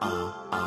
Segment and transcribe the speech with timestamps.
[0.00, 0.59] Uh, uh.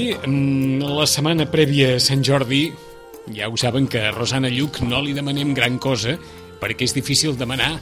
[0.00, 2.70] Bé, mm, la setmana prèvia a Sant Jordi,
[3.36, 6.14] ja ho saben que a Rosana Lluc no li demanem gran cosa,
[6.56, 7.74] perquè és difícil demanar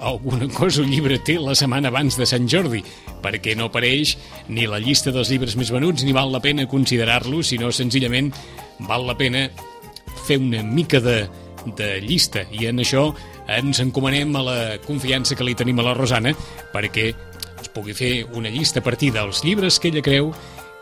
[0.00, 2.82] alguna cosa un llibre té la setmana abans de Sant Jordi,
[3.22, 4.16] perquè no apareix
[4.48, 8.32] ni la llista dels llibres més venuts ni val la pena considerar-lo, sinó senzillament
[8.90, 9.46] val la pena
[10.26, 11.28] fer una mica de,
[11.78, 12.42] de llista.
[12.50, 13.12] I en això
[13.46, 16.34] ens encomanem a la confiança que li tenim a la Rosana
[16.74, 17.12] perquè
[17.62, 20.34] es pugui fer una llista a partir dels llibres que ella creu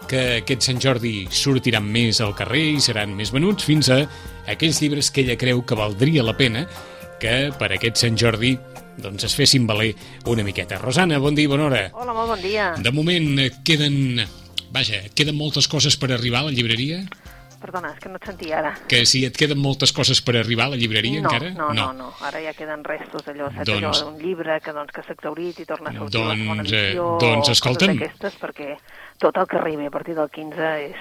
[0.09, 4.03] que aquest Sant Jordi sortiran més al carrer i seran més venuts fins a
[4.51, 6.67] aquells llibres que ella creu que valdria la pena
[7.21, 8.55] que per aquest Sant Jordi
[9.01, 9.93] doncs es fessin valer
[10.31, 10.79] una miqueta.
[10.79, 11.83] Rosana, bon dia i bona hora.
[11.93, 12.73] Hola, molt bon dia.
[12.79, 14.25] De moment eh, queden...
[14.75, 17.05] Vaja, queden moltes coses per arribar a la llibreria?
[17.65, 18.73] Perdona, és que no et sentia ara.
[18.91, 21.51] Que si et queden moltes coses per arribar a la llibreria no, encara?
[21.57, 24.93] No, no, no, ara ja queden restos d'allò, saps Doncs- allò d'un llibre que doncs,
[24.93, 27.95] que s'ha exaurit i torna a sortir la Doncs, eh, edició, doncs, coses escolta'm.
[27.97, 28.69] d'aquestes, perquè
[29.25, 30.95] tot el que arribi a partir del 15 és...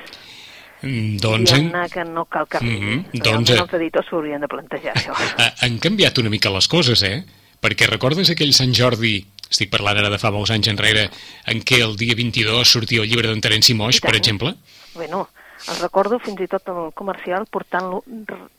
[0.84, 2.80] Mm, Doncs, en, diguem-ne que no cal que arribi.
[2.80, 5.14] Mhm, Realment doncs, eh, els editors s'haurien de plantejar això.
[5.38, 7.26] ha- han canviat una mica les coses, eh?
[7.64, 9.18] Perquè recordes aquell Sant Jordi,
[9.50, 11.10] estic parlant ara de fa molts anys enrere,
[11.48, 14.56] en què el dia 22 sortia el llibre d'en Terenci Moix, per exemple?
[14.96, 15.30] Bueno,
[15.70, 18.04] el recordo fins i tot el comercial portant-lo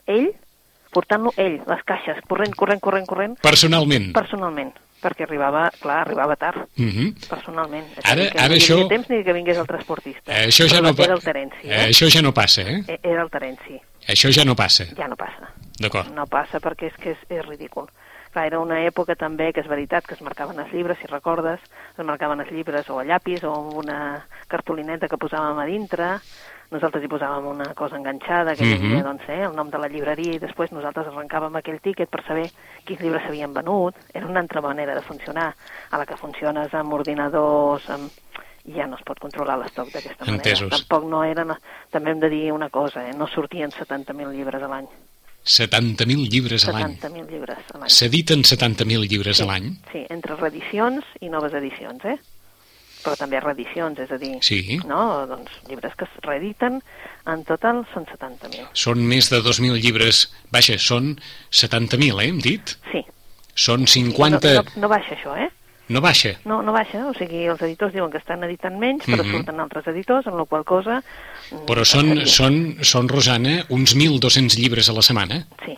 [0.06, 0.30] ell,
[0.94, 4.12] portant-lo ell, les caixes, corrent, corrent, corrent, corrent, Personalment.
[4.14, 6.68] personalment, perquè arribava, clar, arribava tard.
[6.76, 7.14] Mhm.
[7.28, 7.86] personalment.
[7.98, 10.32] És Ara- que ara no això- temps ni que vingués el transportista.
[10.32, 11.88] Eh, això ja no, pa- Era el Terenci, eh, eh?
[11.90, 12.84] això ja no passa, eh?
[12.88, 13.80] Eh, Era el Terenci.
[14.06, 14.84] Això ja no passa.
[14.96, 15.50] Ja no passa.
[15.78, 16.12] D'acord.
[16.14, 17.88] No passa perquè és que és, és ridícul.
[18.34, 21.60] Clar, era una època també que és veritat que es marcaven els llibres, si recordes,
[21.94, 23.98] es marcaven els llibres o a llapis o amb una
[24.50, 26.08] cartolineta que posàvem a dintre,
[26.74, 29.04] nosaltres hi posàvem una cosa enganxada que hi havia, Mhm.
[29.06, 32.50] doncs, eh, el nom de la llibreria i després nosaltres arrencàvem aquell tíquet per saber
[32.84, 33.94] quins llibres s'havien venut.
[34.12, 35.54] Era una altra manera de funcionar.
[35.92, 38.10] A la que funciones amb ordinadors, amb...
[38.66, 40.42] ja no es pot controlar l'estoc d'aquesta manera.
[40.42, 40.70] Entesos.
[40.70, 41.52] Tampoc no eren...
[41.90, 43.12] També hem de dir una cosa, eh?
[43.14, 44.88] no sortien 70.000 llibres a l'any.
[45.44, 46.94] 70.000 llibres a l'any.
[46.96, 47.90] 70.000 llibres a l'any.
[47.92, 49.74] S'editen 70.000 llibres a l'any?
[49.92, 52.16] Sí, entre reedicions i noves edicions, eh?
[53.04, 54.78] Però també reedicions, és a dir, Sí.
[54.88, 55.26] no?
[55.28, 56.80] doncs, llibres que es reediten,
[57.28, 58.70] en total són 70.000.
[58.72, 60.32] Són més de 2.000 llibres...
[60.50, 61.18] Vaja, són
[61.52, 62.78] 70.000, eh, hem dit?
[62.90, 63.04] Sí.
[63.54, 64.54] Són 50...
[64.54, 65.50] No, no, no baixa això, eh?
[65.88, 66.38] No baixa.
[66.48, 69.32] No, no baixa, o sigui, els editors diuen que estan editant menys, però Mhm.
[69.32, 71.02] surten altres editors, amb la qual cosa...
[71.52, 75.46] mm, Però són, són, són, Rosana, uns 1.200 llibres a la setmana.
[75.64, 75.76] Sí,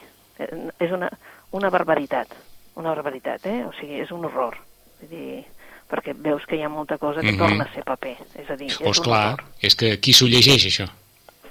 [0.78, 1.10] és una,
[1.50, 2.28] una barbaritat,
[2.76, 3.64] una barbaritat, eh?
[3.64, 4.56] O sigui, és un horror.
[5.00, 5.44] Vull dir,
[5.90, 7.38] perquè veus que hi ha molta cosa que Mhm.
[7.38, 10.66] torna a ser paper, és a dir, és Oh, esclar, és que qui s'ho llegeix,
[10.66, 10.88] això?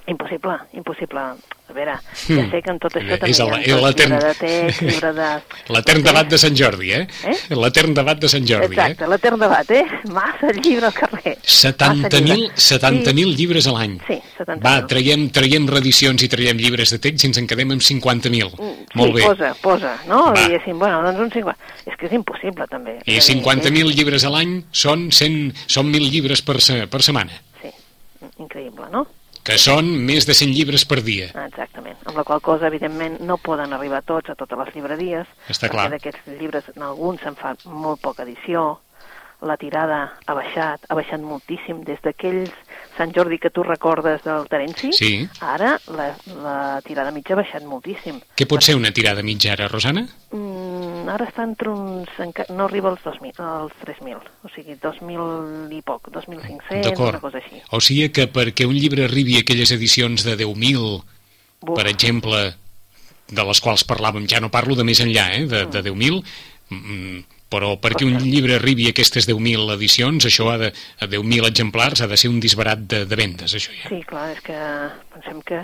[0.06, 1.18] Impossible, impossible.
[1.68, 2.50] A veure, ja Hmm.
[2.52, 4.82] sé que en tot això És també el- hi ha és l'etern- llibre de text,
[4.82, 5.30] llibre de...
[5.74, 7.08] L'etern debat de Sant Jordi, eh?
[7.24, 7.34] Eh?
[7.56, 9.08] L'etern debat de Sant Jordi, Exacte, eh?
[9.08, 9.82] l'etern debat, eh?
[10.14, 11.32] Massa llibre al carrer.
[11.42, 12.54] Massa 70.000 llibre.
[12.54, 13.98] 70.000 llibres a l'any.
[14.06, 14.62] Sí, 70.000.
[14.62, 18.54] Va, traiem, traiem reedicions i traiem llibres de text i ens en quedem amb 50.000.
[18.54, 19.26] Mm, Molt sí, bé.
[19.26, 20.22] posa, posa, no?
[20.30, 20.38] Va.
[20.38, 21.56] Diguéssim, bueno, doncs un 50...
[21.84, 23.00] És que és impossible, també.
[23.06, 26.86] I És a dir, 50.000 llibres a l'any són 100, són 1.000 llibres per, se,
[26.86, 27.32] per setmana,
[27.64, 27.74] és-
[28.20, 29.06] Sí, increïble, no?
[29.46, 31.28] Que són més de 100 llibres per dia.
[31.44, 32.00] Exactament.
[32.04, 35.30] Amb la qual cosa, evidentment, no poden arribar tots a totes les llibreries.
[35.46, 35.90] Està perquè clar.
[35.94, 38.80] d'aquests llibres, en alguns se'n fa molt poca edició.
[39.46, 41.84] La tirada ha baixat, ha baixat moltíssim.
[41.86, 42.50] Des d'aquells
[42.96, 45.28] Sant Jordi que tu recordes del Terenci, Sí.
[45.40, 46.06] ara la,
[46.42, 48.20] la tirada mitja ha baixat moltíssim.
[48.36, 50.06] Què pot ser una tirada mitja ara, Rosana?
[50.32, 52.08] Mm, ara està entre uns...
[52.56, 54.16] No arriba als 2.000, als 3.000.
[54.44, 57.14] O sigui, 2.000 i poc, 2.500, D'acord.
[57.18, 57.60] una cosa així.
[57.70, 61.02] O sigui que perquè un llibre arribi a aquelles edicions de 10.000,
[61.60, 61.76] Buf.
[61.76, 62.54] per exemple,
[63.28, 66.22] de les quals parlàvem, ja no parlo de més enllà, eh, de, de 10.000,
[66.70, 67.24] mm,
[67.56, 70.70] però perquè un llibre arribi a aquestes 10.000 edicions, això ha de,
[71.00, 73.88] a 10.000 exemplars ha de ser un disbarat de, de vendes, això ja.
[73.88, 74.56] Sí, clar, és que
[75.16, 75.60] pensem que,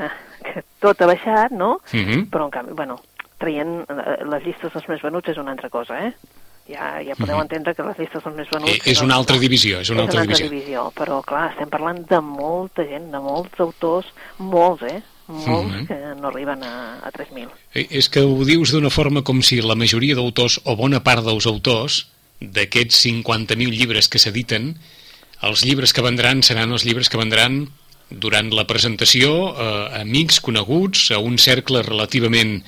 [0.48, 1.76] que tot ha baixat, no?
[1.92, 2.28] Mhm.
[2.32, 3.00] Però, en canvi, bueno,
[3.42, 6.40] traient eh, les llistes dels més venuts és una altra cosa, eh?
[6.70, 8.70] Ja, ja podeu entendre que les llistes dels més venuts...
[8.70, 8.82] Mhm.
[8.86, 10.48] Eh, és una altra divisió, és una altra divisió.
[10.48, 10.88] divisió.
[10.96, 15.00] Però, clar, estem parlant de molta gent, de molts autors, molts, eh?
[15.26, 15.86] Molts mm -hmm.
[15.86, 17.48] que no arriben a, a 3.000.
[17.74, 21.24] Eh, és que ho dius d'una forma com si la majoria d'autors, o bona part
[21.24, 22.08] dels autors,
[22.40, 24.76] d'aquests 50.000 llibres que s'editen,
[25.42, 27.68] els llibres que vendran seran els llibres que vendran
[28.10, 32.62] durant la presentació a amics coneguts, a un cercle relativament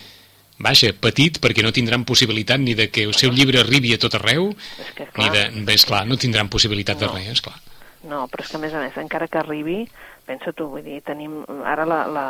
[0.58, 4.14] vaja, petit, perquè no tindran possibilitat ni de que el seu llibre arribi a tot
[4.14, 5.64] arreu, És que, ni clar, de...
[5.66, 7.14] Bé, esclar, no tindran possibilitat de No.
[7.14, 7.58] res, esclar.
[8.04, 9.88] No, però és que a més a més, encara que arribi,
[10.26, 12.26] pensa tu, vull dir, tenim ara la, la,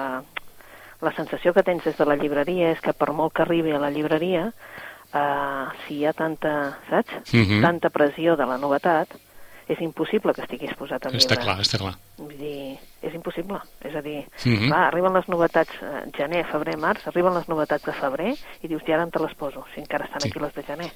[1.02, 3.78] la sensació que tens des de la llibreria és que per molt que arribi a
[3.82, 4.48] la llibreria,
[5.12, 7.32] eh, si hi ha tanta, saps?
[7.32, 7.62] Mhm.
[7.62, 9.08] Tanta pressió de la novetat,
[9.66, 11.44] és impossible que estiguis posat en Està llibre.
[11.44, 11.94] clar, està clar.
[12.18, 13.56] Vull dir, és impossible.
[13.80, 14.66] És a dir, Mhm.
[14.68, 18.82] clar, arriben les novetats eh, gener, febrer, març, arriben les novetats de febrer i dius,
[18.86, 20.28] ja ara on te les poso, si encara estan Sí.
[20.28, 20.90] aquí les de gener.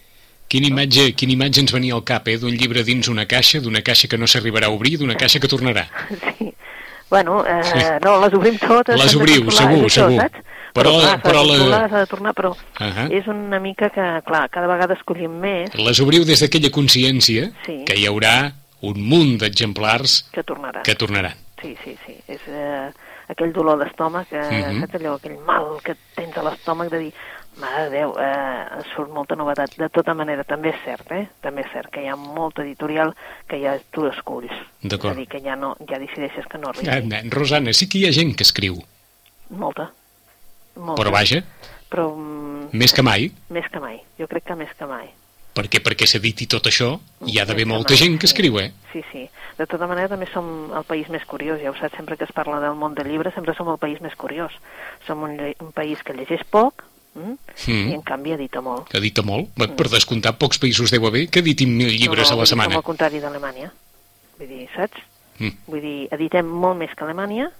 [0.48, 2.38] Quina imatge, quina imatge ens venia al cap, eh?
[2.38, 5.48] D'un llibre dins una caixa, d'una caixa que no s'arribarà a obrir, d'una caixa que
[5.48, 5.86] tornarà.
[6.38, 6.54] Sí.
[7.10, 8.98] Bueno, eh, no, les obrim totes.
[9.00, 10.20] Les obriu, segur, això, segur.
[10.20, 10.38] Saps?
[10.74, 13.08] Però- Però, clar, però la- s'ha de tornar, però Ahà.
[13.10, 17.82] és una mica que, clar, cada vegada escollim més Les obriu des d'aquella consciència Sí.
[17.86, 18.52] que hi haurà
[18.82, 20.82] un munt d'exemplars que tornarà.
[20.82, 21.34] que tornaran.
[21.60, 22.14] Sí, sí, sí.
[22.28, 22.90] És eh,
[23.28, 24.80] aquell dolor d'estómac, eh, Mhm.
[24.82, 27.12] saps allò, aquell mal que tens a l'estómac de dir,
[27.60, 29.74] mare de Déu, eh, surt molta novetat.
[29.78, 31.26] De tota manera, també és cert, eh?
[31.42, 33.14] També és cert que hi ha molta editorial
[33.48, 34.52] que ja tu esculls.
[34.82, 35.12] D'acord.
[35.12, 36.88] És a dir, que ja, no, ja decideixes que no arribi.
[36.90, 38.78] Ah, nen, Rosana, sí que hi ha gent que escriu,
[39.50, 39.90] Molta.
[40.76, 41.00] Molta.
[41.02, 41.42] però vaja,
[41.88, 43.96] Però mm, més que mai, més que mai.
[44.18, 45.08] Jo crec que més que mai.
[45.58, 48.34] perquè perquè s'editi tot això hi ha d'haver molta mai, gent que sí.
[48.34, 48.70] escriu, eh?
[48.92, 49.24] Sí, sí.
[49.58, 51.58] De tota manera, també som el país més curiós.
[51.60, 53.98] Ja ho saps, sempre que es parla del món del llibre, sempre som el país
[54.00, 54.52] més curiós.
[55.08, 56.84] Som un, un país que llegeix poc
[57.14, 57.36] mm?
[57.66, 57.88] Mm.
[57.90, 58.92] i, en canvi, edita molt.
[58.94, 59.48] Edita molt.
[59.56, 62.42] Bé, Per descomptar, pocs països deu haver que editin mil llibres no, a no, la
[62.42, 62.70] vull dir, setmana.
[62.74, 63.72] Som al contrari d'Alemanya.
[64.38, 65.00] Vull dir, saps?
[65.38, 65.54] Mm.
[65.66, 67.50] Vull dir, editem molt més que Alemanya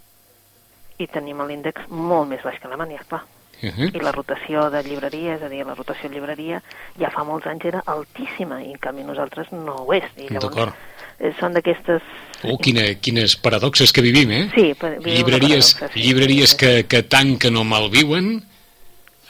[0.99, 3.23] i tenim l'índex molt més baix que Alemanya, clar.
[3.61, 3.91] Uh -huh.
[3.95, 6.63] I la rotació de llibreria, és a dir, la rotació de llibreria,
[6.99, 10.05] ja fa molts anys era altíssima, i en canvi nosaltres no ho és.
[10.17, 10.73] I D'acord.
[11.19, 12.03] eh, són d'aquestes...
[12.45, 14.51] Oh, quina, quines paradoxes que vivim, eh?
[14.55, 18.45] Sí, per- llibreries, llibreries que, que tanquen o malviuen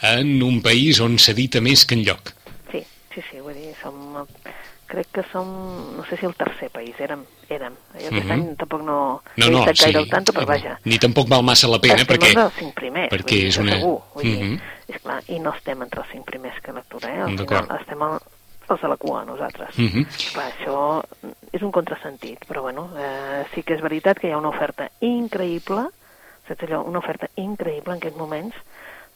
[0.03, 2.33] en un país on s'edita més que enlloc.
[2.73, 2.85] Sí,
[3.15, 4.27] sí, sí, vull dir, som...
[4.89, 5.45] Crec que som,
[5.99, 7.21] no sé si el tercer país, érem,
[7.53, 7.75] érem.
[7.93, 8.31] Jo aquest Mhm.
[8.33, 9.85] any tampoc no, No, he no, estat sí.
[9.85, 10.79] gaire al tanto, però vaja.
[10.85, 12.29] Ni tampoc val massa la pena, estem perquè...
[12.29, 14.61] entre els cinc primers, perquè dir, és una- segur, vull dir, Mhm.
[14.89, 17.21] és clar, i no estem entre els cinc primers que lectura, eh?
[17.21, 18.19] Al final estem al,
[18.71, 19.77] els de la cua, nosaltres.
[19.79, 20.06] Mhm.
[20.33, 21.05] Clar, això
[21.53, 24.91] és un contrasentit, però bueno, eh, sí que és veritat que hi ha una oferta
[25.03, 25.85] increïble,
[26.49, 28.55] saps allò, una oferta increïble en aquests moments,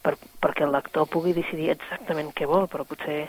[0.03, 3.23] per, perquè el lector pugui decidir exactament què vol, però potser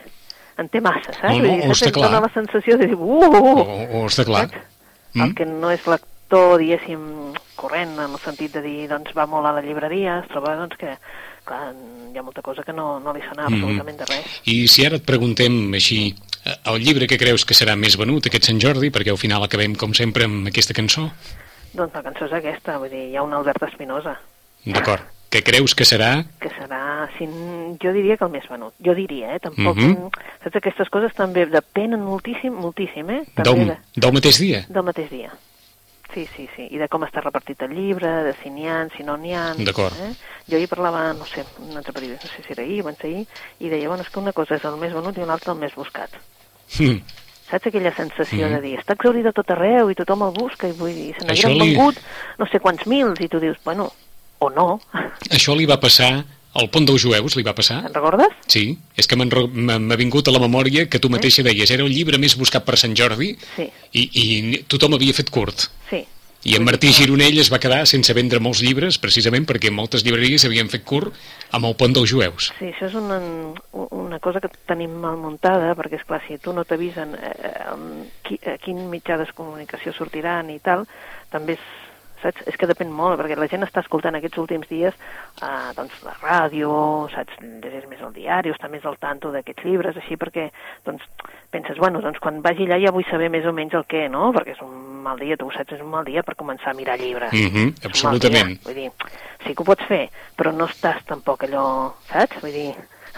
[0.58, 1.38] en té massa, saps?
[1.40, 2.10] No, no, està clar.
[2.22, 4.48] la sensació de dir, uh, uh, O, uh, o està clar.
[4.48, 4.66] saps?
[5.14, 5.22] Mm.
[5.28, 7.02] El que no és lector, diguéssim,
[7.54, 10.76] corrent, en el sentit de dir, doncs va molt a la llibreria, es troba doncs,
[10.80, 10.96] que
[11.46, 11.70] clar,
[12.12, 13.54] hi ha molta cosa que no, no li sona Mhm.
[13.54, 14.40] absolutament de res.
[14.50, 18.26] I si ara et preguntem així, eh, el llibre que creus que serà més venut
[18.26, 21.10] aquest Sant Jordi, perquè al final acabem, com sempre, amb aquesta cançó,
[21.74, 24.12] Doncs la cançó és aquesta, vull dir, hi ha un Albert Espinosa,
[24.64, 25.02] d'acord,
[25.34, 26.12] que creus que serà...
[26.38, 27.26] que serà, si,
[27.82, 28.74] jo diria que el més venut.
[28.86, 29.40] Jo diria, eh?
[29.42, 30.10] Tampoc, Mhm.
[30.44, 33.24] saps, aquestes coses també depenen moltíssim, moltíssim, eh?
[33.34, 34.60] També Del, de, del mateix dia?
[34.68, 35.32] del mateix dia.
[36.14, 36.68] Sí, sí, sí.
[36.70, 39.48] I de com està repartit el llibre, de si n'hi ha, si no n'hi ha.
[39.58, 39.96] D'acord.
[40.06, 40.12] Eh?
[40.46, 42.98] Jo ahir parlava, no sé, un altre periodista, no sé si era ahir o abans
[43.02, 43.26] d'ahir,
[43.58, 45.58] i deia, bueno, és que una cosa és el més venut i una altra el
[45.58, 46.14] més buscat.
[46.78, 47.00] Mm.
[47.50, 48.54] Saps aquella sensació Mhm.
[48.54, 51.26] de dir, està exaurida a tot arreu i tothom el busca i vull dir, se
[51.26, 51.98] n'hagueren li- vengut
[52.38, 53.90] no sé quants mils i tu dius, bueno,
[54.46, 54.68] o no.
[55.30, 56.12] Això li va passar
[56.54, 57.80] al Pont dels Jueus, li va passar?
[57.88, 58.30] Te'n recordes?
[58.46, 62.18] Sí, és que m'ha vingut a la memòria que tu mateixa deies, era el llibre
[62.22, 65.68] més buscat per Sant Jordi Sí, i, i tothom havia fet curt.
[65.90, 66.04] sí.
[66.44, 70.44] I en Martí Gironell es va quedar sense vendre molts llibres, precisament perquè moltes llibreries
[70.44, 71.14] havien fet curt
[71.56, 72.50] amb el Pont dels Jueus.
[72.58, 73.16] Sí, això és una,
[73.72, 78.58] una cosa que tenim mal muntada, perquè, és clar si tu no t'avisen eh, a
[78.60, 80.84] quin mitjà de comunicació sortiran i tal,
[81.32, 81.64] també és,
[82.24, 82.46] saps?
[82.50, 86.14] És que depèn molt, perquè la gent està escoltant aquests últims dies eh, doncs, la
[86.22, 86.72] ràdio,
[87.14, 87.36] saps?
[87.42, 90.48] Llegeix més el diari, està més al tanto d'aquests llibres, així, perquè
[90.86, 91.04] doncs,
[91.54, 94.32] penses, bueno, doncs quan vagi allà ja vull saber més o menys el què, no?
[94.34, 96.78] Perquè és un mal dia, tu ho saps, és un mal dia per començar a
[96.78, 97.34] mirar llibres.
[97.34, 98.56] Un mal absolutament.
[98.64, 98.90] Vull dir,
[99.44, 100.04] sí que ho pots fer,
[100.38, 101.66] però no estàs tampoc allò,
[102.08, 102.40] saps?
[102.42, 102.72] Vull dir,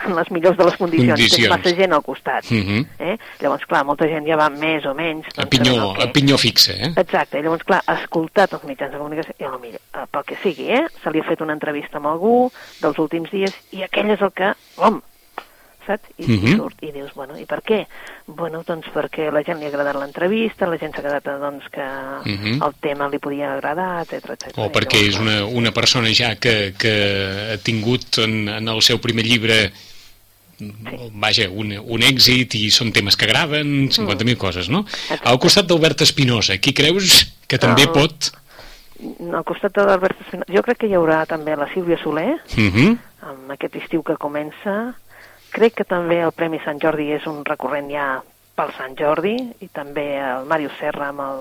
[0.05, 1.15] en les millors de les condicions.
[1.15, 1.49] Condicions.
[1.49, 2.51] Tens massa gent al costat.
[2.51, 2.87] Mhm.
[2.99, 3.17] eh?
[3.41, 5.27] Llavors, clar, molta gent ja va més o menys...
[5.35, 6.93] A doncs, pinyó, sabent el a pinyó fixa, eh?
[6.97, 10.39] Exacte, llavors, clar, ha escoltat els mitjans de comunicació, i a millor, eh, pel que
[10.43, 10.85] sigui, eh?
[11.03, 12.37] Se li ha fet una entrevista amb algú
[12.83, 15.01] dels últims dies, i aquell és el que, bom,
[15.87, 16.09] saps?
[16.19, 16.47] I, Mhm.
[16.49, 17.87] i surt, i dius, bueno, i per què?
[18.27, 21.65] Bueno, doncs perquè a la gent li ha agradat l'entrevista, la gent s'ha quedat, doncs,
[21.71, 21.83] que
[22.25, 22.63] Mhm.
[22.63, 24.59] el tema li podia agradar, etc etc.
[24.59, 28.99] O perquè és una, una persona ja que, que ha tingut en, en el seu
[29.01, 29.73] primer llibre
[31.13, 34.87] vaja, un, un èxit i són temes que agraden, 50.000 coses, no?
[35.29, 38.31] Al costat d'Albert Espinosa, qui creus que també El- pot...
[39.37, 42.71] Al costat de l'Albert Espinosa, jo crec que hi haurà també la Sílvia Soler, Uh
[42.73, 42.97] -huh.
[43.29, 44.95] amb aquest estiu que comença.
[45.57, 48.21] Crec que també el Premi Sant Jordi és un recurrent ja
[48.57, 51.41] pel Sant Jordi, i també el Màrius Serra amb el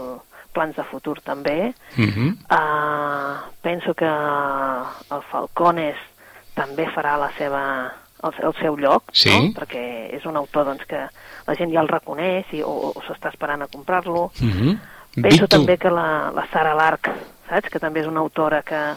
[0.56, 1.74] Plans de Futur també.
[1.98, 2.30] Uh -huh.
[2.48, 5.98] Uh, penso que el Falcones
[6.54, 7.92] també farà la seva,
[8.24, 9.30] el, el seu lloc, Sí.
[9.30, 9.60] no?
[9.60, 11.10] perquè és un autor doncs, que
[11.48, 14.32] la gent ja el reconeix i, o, o s'està esperant a comprar-lo.
[14.42, 14.78] Uh -huh.
[15.16, 17.10] Penso Víctor, també que la, la Sara Larc,
[17.50, 17.70] saps?
[17.70, 18.96] Que també és una autora que,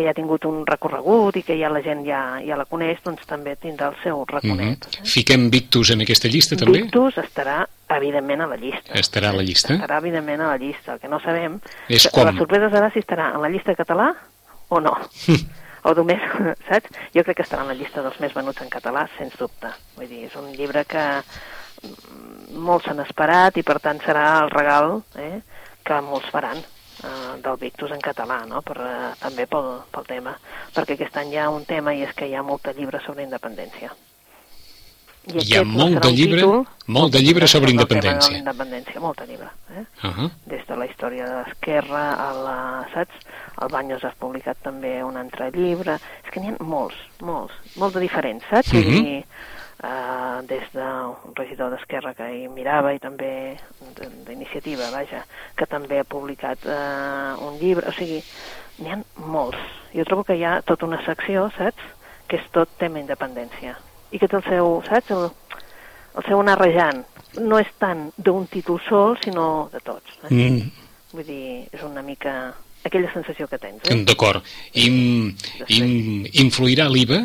[0.00, 3.02] que ja ha tingut un recorregut i que ja la gent ja, ja la coneix,
[3.04, 4.86] doncs també tindrà el seu raconet.
[4.86, 5.04] -huh.
[5.04, 6.82] Fiquem Victus en aquesta llista, també?
[6.82, 8.92] Victus estarà, evidentment, a la llista.
[8.94, 9.74] Estarà a la llista?
[9.74, 10.94] Estarà, evidentment, a la llista.
[10.94, 11.60] El que no sabem...
[11.88, 12.24] És com?
[12.24, 14.14] La sorpresa serà si estarà en la llista català
[14.68, 14.96] o no.
[15.88, 16.20] o només,
[16.68, 16.88] saps?
[17.14, 19.68] Jo crec que estarà en la llista dels més venuts en català, sens dubte.
[19.96, 24.50] Vull dir, és un llibre que mm, molts s'han esperat i per tant serà el
[24.50, 25.40] regal eh,
[25.84, 26.58] que molts faran
[27.04, 28.62] eh, del Victus en català, no?
[28.62, 30.36] per, eh, també pel, pel tema,
[30.74, 33.22] perquè aquest any hi ha un tema i és que hi ha molta llibre sobre
[33.24, 33.90] independència.
[35.30, 38.38] I Hi ha molt de llibre- títol, molt de llibre sobre tema de independència.
[38.38, 39.50] independència, molta llibre.
[39.76, 39.84] Eh?
[40.06, 40.30] Uh -huh.
[40.46, 43.14] des de la història de l'esquerra a la, saps?
[43.60, 45.98] El Banyos ha publicat també un altre llibre.
[46.24, 48.72] És que n'hi ha molts, molts, molts de diferents, saps?
[48.72, 49.04] Vull Mhm.
[49.04, 49.24] dir,
[49.82, 53.56] uh, des d'un regidor d'Esquerra que hi mirava i també
[53.96, 55.24] de- d'iniciativa, vaja,
[55.56, 57.88] que també ha publicat uh, un llibre.
[57.88, 58.22] O sigui,
[58.78, 59.58] n'hi ha molts.
[59.94, 61.82] Jo trobo que hi ha tota una secció, saps?,
[62.30, 63.76] que és tot tema independència.
[64.12, 65.30] I que té el seu, saps?, el,
[66.16, 67.04] el seu anar rejant.
[67.38, 70.16] No és tant d'un títol sol, sinó de tots.
[70.24, 70.34] Eh?
[70.34, 70.70] Mm,
[71.12, 72.52] Vull dir, és una mica
[72.86, 73.96] aquella sensació que tens, eh?
[74.06, 74.42] D'acord.
[76.42, 77.18] Influirà l'IVA?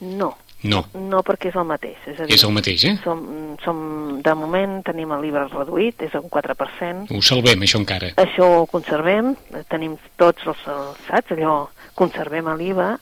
[0.00, 0.30] No,
[0.66, 1.98] No, no perquè és el mateix.
[2.10, 2.94] És, a dir, és el mateix, eh?
[3.04, 3.20] som,
[3.62, 3.76] som,
[4.24, 7.06] de moment tenim el llibre reduït, és un 4%.
[7.14, 8.10] Ho salvem, això encara.
[8.18, 11.30] Això ho conservem, eh, tenim tots els, els saps?
[11.36, 12.96] Allò, conservem l'IVA.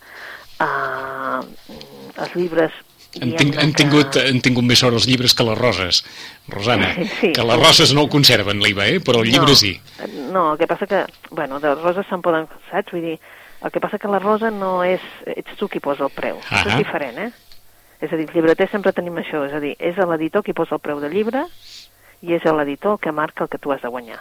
[0.60, 1.40] Uh,
[2.16, 2.76] els llibres...
[3.16, 6.02] Han, ting, han, que- tingut, han tingut més sort els llibres que les roses,
[6.52, 6.90] Rosana.
[7.20, 7.32] Sí.
[7.32, 9.00] Que les roses no ho conserven, l'IVA, eh?
[9.00, 9.72] Però el llibre no, sí.
[10.34, 12.92] No, el que passa que, bueno, de roses se'n poden, saps?
[12.92, 13.16] Vull dir,
[13.64, 15.00] el que passa que la rosa no és...
[15.32, 16.36] Ets tu qui posa el preu.
[16.44, 16.76] Això Ahà.
[16.76, 17.30] és diferent, eh?
[18.00, 20.76] És a dir, el llibreter sempre tenim això, és a dir, és l'editor qui posa
[20.76, 21.46] el preu del llibre
[22.22, 24.20] i és l'editor que marca el que tu has de guanyar,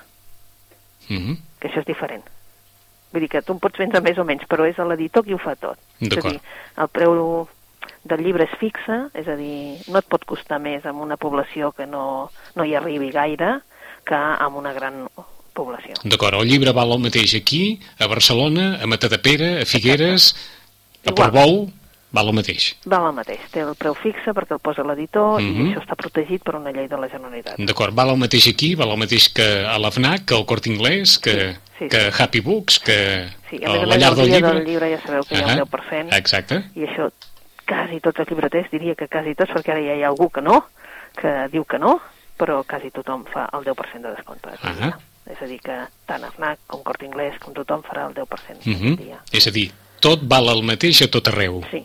[1.10, 1.38] Uh -huh.
[1.60, 2.24] que això és diferent.
[3.12, 5.38] Vull dir que tu en pots vendre més o menys, però és l'editor qui ho
[5.38, 5.77] fa tot.
[6.01, 6.41] És a dir,
[6.77, 7.48] el preu
[8.03, 11.72] del llibre és fixe, és a dir, no et pot costar més amb una població
[11.72, 13.62] que no, no hi arribi gaire
[14.05, 15.08] que amb una gran
[15.53, 15.96] població.
[16.03, 20.36] D'acord, el llibre val el mateix aquí, a Barcelona, a Matadepera, a Figueres,
[21.05, 21.15] a Igual.
[21.15, 21.72] Portbou,
[22.15, 22.69] val el mateix.
[22.86, 25.55] Val el mateix, té el preu fixe perquè el posa l'editor Mhm.
[25.60, 27.60] i això està protegit per una llei de la Generalitat.
[27.60, 30.69] D'acord, val el mateix aquí, val el mateix que a la FNAC, que al Corte
[30.72, 32.24] Inglés, que, Sí, sí, que sí.
[32.24, 34.53] Happy Books, que Sí, a més a la llar el del llibre.
[34.53, 36.13] del llibre ja sabeu que hi ha un 10%.
[36.15, 36.63] Exacte.
[36.75, 37.12] I això
[37.67, 40.41] quasi tots els llibreters, diria que quasi tots, perquè ara ja hi ha algú que
[40.41, 40.65] no,
[41.19, 42.00] que diu que no,
[42.38, 44.50] però quasi tothom fa el 10% de descompte.
[44.62, 44.75] Ahà.
[44.75, 44.98] dia.
[45.34, 48.72] És a dir, que tant FNAC com Corte Inglés, com tothom farà el 10% Uh
[48.75, 49.19] aquest dia.
[49.31, 51.84] És a dir, tot val el mateix a tot arreu, Sí,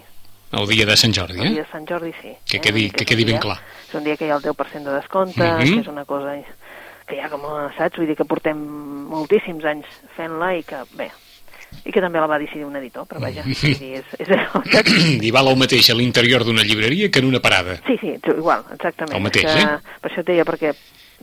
[0.52, 1.64] el dia de Sant Jordi, el dia eh?
[1.64, 2.32] de Sant Jordi sí.
[2.48, 2.60] Que eh?
[2.60, 3.58] quedi- que és quedi un ben dia- clar.
[3.88, 5.58] És un dia que hi ha el 10% de descompte, Mhm.
[5.74, 6.34] que és una cosa
[7.06, 7.96] que ja com a, saps?
[7.98, 8.56] Vull dir que portem
[9.10, 11.10] moltíssims anys fent-la i que, bé,
[11.84, 14.90] i que també la va decidir un editor, però vaja, vull dir, és, és saps?
[15.22, 17.76] I val el mateix a l'interior d'una llibreria que en una parada.
[17.86, 19.16] Sí, sí, igual, exactament.
[19.16, 19.78] El mateix, que, eh?
[20.00, 20.74] Per això et deia, perquè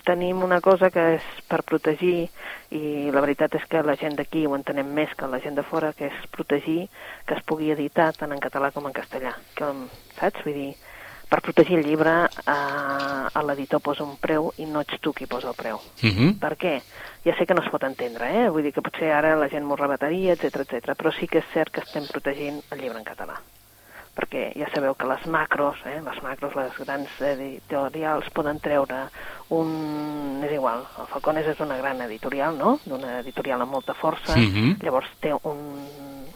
[0.06, 2.30] tenim una cosa que és per protegir
[2.76, 5.64] i la veritat és que la gent d'aquí ho entenem més que la gent de
[5.64, 6.88] fora, que és protegir
[7.26, 9.34] que es pugui editar tant en català com en castellà.
[9.56, 9.72] Que,
[10.20, 10.44] saps?
[10.46, 10.72] Vull dir,
[11.28, 15.52] per protegir el llibre eh, l'editor posa un preu i no ets tu qui posa
[15.52, 15.76] el preu.
[15.78, 16.40] Uh -huh.
[16.40, 16.82] Per què?
[17.26, 18.50] Ja sé que no es pot entendre, eh?
[18.50, 20.96] Vull dir que potser ara la gent m'ho rebataria, etc etc.
[20.96, 23.42] però sí que és cert que estem protegint el llibre en català.
[24.18, 29.04] Perquè ja sabeu que les macros, eh, les macros, les grans editorials poden treure
[29.54, 30.42] un...
[30.44, 34.80] és igual, el Falcones és una gran editorial, no?, d'una editorial amb molta força, Mhm.
[34.82, 35.60] llavors té un,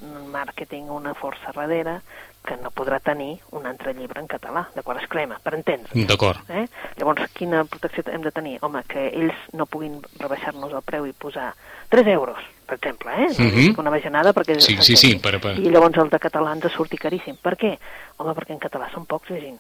[0.02, 2.02] un màrqueting, una força darrere,
[2.46, 4.98] que no podrà tenir un altre llibre en català, d'acord?
[5.02, 5.92] Es crema, per entendre.
[6.08, 6.40] D'acord.
[6.50, 6.68] Eh?
[6.98, 8.58] Llavors, quina protecció hem de tenir?
[8.62, 11.54] Home, que ells no puguin rebaixar-nos el preu i posar
[11.90, 12.40] 3 euros,
[12.72, 13.28] per exemple, eh?
[13.36, 13.56] Mhm.
[13.58, 14.56] dic una bajanada perquè...
[14.64, 17.36] Sí, sí, sí, per- per- I llavors el de català ens surti caríssim.
[17.36, 17.74] Per què?
[18.18, 19.60] Home, perquè en català són pocs llegint.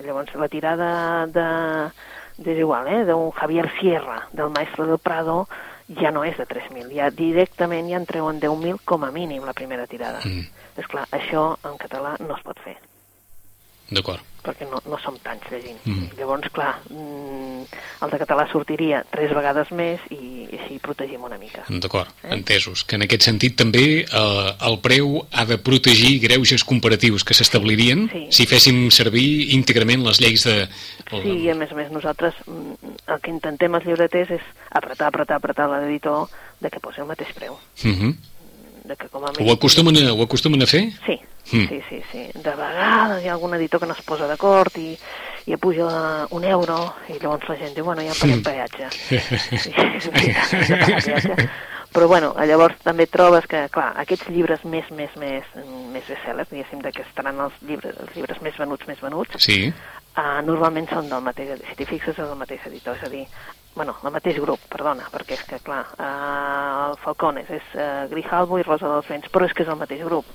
[0.00, 1.46] Llavors, la tirada de...
[2.44, 3.04] és igual, eh?
[3.08, 5.46] d'un Javier Sierra, del Maestro del Prado,
[6.00, 9.54] ja no és de 3.000, ja directament ja en treuen 10.000 com a mínim la
[9.56, 10.20] primera tirada.
[10.24, 10.44] Mm.
[10.76, 12.76] És clar, això en català no es pot fer,
[13.90, 14.20] D'acord.
[14.46, 15.80] perquè no, no som tants llegint.
[15.84, 16.04] Mm.
[16.20, 17.64] Llavors, clar, mm,
[18.04, 21.64] el de català sortiria tres vegades més i, així protegim una mica.
[21.68, 22.30] D'acord, Eh?
[22.36, 22.84] entesos.
[22.84, 28.08] Que en aquest sentit també eh, el preu ha de protegir greuges comparatius que s'establirien
[28.12, 28.22] Sí.
[28.30, 30.68] si féssim servir íntegrament les lleis de...
[31.10, 35.08] Sí, i a més a més nosaltres mm, el que intentem els llibreters és apretar,
[35.08, 36.28] apretar, apretar l'editor
[36.60, 37.58] de que posi el mateix preu.
[37.82, 38.14] Uh -huh.
[38.86, 40.84] De que com a Ho mínim- acostumen a, ho acostumen a fer?
[41.04, 41.20] Sí,
[41.52, 41.68] Mm.
[41.68, 42.22] sí, sí, sí.
[42.34, 44.96] De vegades hi ha algun editor que no es posa d'acord i,
[45.46, 48.42] i apuja un euro i llavors la gent diu, bueno, ja Mm.
[48.42, 48.88] paguem peatge.
[50.10, 51.48] Pagar peatge.
[51.94, 55.44] Però bueno, llavors també trobes que, clar, aquests llibres més, més, més,
[55.94, 59.72] més bestsellers, diguéssim, de que estaran els llibres, els llibres més venuts, més venuts, Sí,
[60.18, 63.24] uh, normalment són del mateix, si t'hi fixes, és del mateix editor, és a dir,
[63.76, 68.58] bueno, el mateix grup, perdona, perquè és que, clar, uh, el Falcones és uh, Grijalbo
[68.58, 70.26] i Rosa dels Vents, però és que és el mateix grup.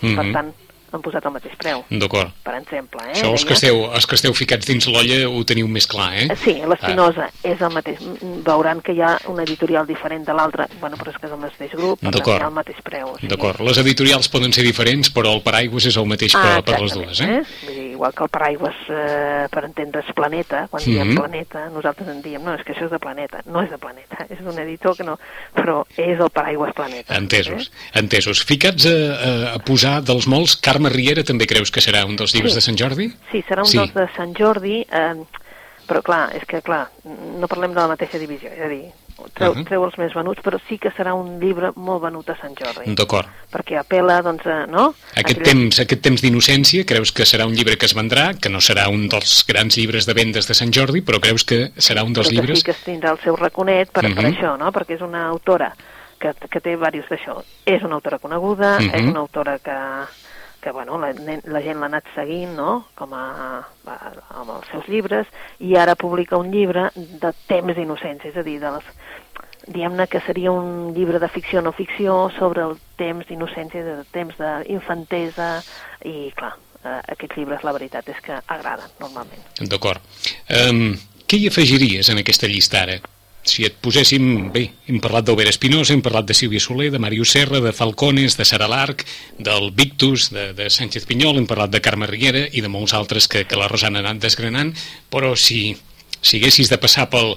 [0.00, 0.16] Mhm.
[0.16, 0.52] Per tant,
[0.96, 2.30] han posat el mateix preu, d'acord.
[2.44, 3.00] per exemple.
[3.08, 3.12] Eh?
[3.14, 6.26] Això els que, esteu, els que esteu ficats dins l'olla ho teniu més clar, eh?
[6.30, 8.00] Eh, Sí, l'Espinosa és el mateix.
[8.00, 11.32] Mm, Veuran que hi ha una editorial diferent de l'altra, bueno, però és que és
[11.32, 13.12] el mateix grup, per tant el mateix preu.
[13.12, 16.40] O sigui, D'acord, les editorials poden ser diferents, però el paraigües és el mateix per,
[16.40, 17.66] Ah, per les exactament, dues, eh?
[17.66, 22.22] Vull dir, igual que el paraigües, eh, per entendre's planeta, quan diem planeta, nosaltres en
[22.22, 23.42] diem, no, és que això és de planeta.
[23.46, 25.18] No és de planeta, és d'un editor que no,
[25.54, 27.14] però és el paraigües planeta.
[27.16, 27.98] Entesos, Eh?
[28.00, 28.42] entesos.
[28.44, 32.32] Ficats a, a, a posar dels molts, Carme Riera també creus que serà un dels
[32.34, 32.56] llibres Sí.
[32.56, 33.12] de Sant Jordi?
[33.30, 33.76] Sí, serà un Sí.
[33.78, 35.14] dels de Sant Jordi, eh,
[35.86, 38.84] però clar, és que clar, no parlem de la mateixa divisió, és a dir,
[39.34, 39.64] treu, Mhm.
[39.66, 42.94] treu els més venuts, però sí que serà un llibre molt venut a Sant Jordi,
[42.94, 43.28] D'acord.
[43.52, 44.94] perquè apela, doncs, a, no?
[45.14, 48.48] Aquest Aquella- temps, aquest temps d'innocència, creus que serà un llibre que es vendrà, que
[48.48, 52.02] no serà un dels grans llibres de vendes de Sant Jordi, però creus que serà
[52.02, 52.58] un dels però que llibres...
[52.60, 54.32] sí que tindrà el seu raconet per, per Mhm.
[54.36, 54.72] això, no?
[54.72, 55.74] Perquè és una autora
[56.18, 57.42] que, que té diversos d'això.
[57.66, 58.94] És una autora coneguda, Mhm.
[58.94, 59.70] és una autora que,
[60.60, 63.24] que bueno, la, la gent l'ha anat seguint, no?, com a,
[63.88, 68.58] amb els seus llibres, i ara publica un llibre de temps d'innocència, és a dir,
[68.62, 68.90] de les
[69.70, 74.36] diguem-ne que seria un llibre de ficció no ficció sobre el temps d'innocència, de temps
[74.40, 75.52] d'infantesa,
[76.08, 79.46] i clar, eh, aquests llibres la veritat és que agraden normalment.
[79.60, 80.04] D'acord.
[80.48, 80.96] Um,
[81.28, 82.98] què hi afegiries en aquesta llista ara?
[83.42, 84.50] Si et poséssim...
[84.52, 88.36] Bé, hem parlat d'Obert Espinosa, hem parlat de Sílvia Soler, de Màrius Serra, de Falcones,
[88.36, 89.06] de Sara Larc,
[89.38, 93.30] del Victus, de, de Sánchez Pinyol, hem parlat de Carme Riera i de molts altres
[93.30, 94.74] que, que la Rosana ha anat desgranant,
[95.12, 95.70] però si,
[96.20, 97.34] si haguessis de passar pel,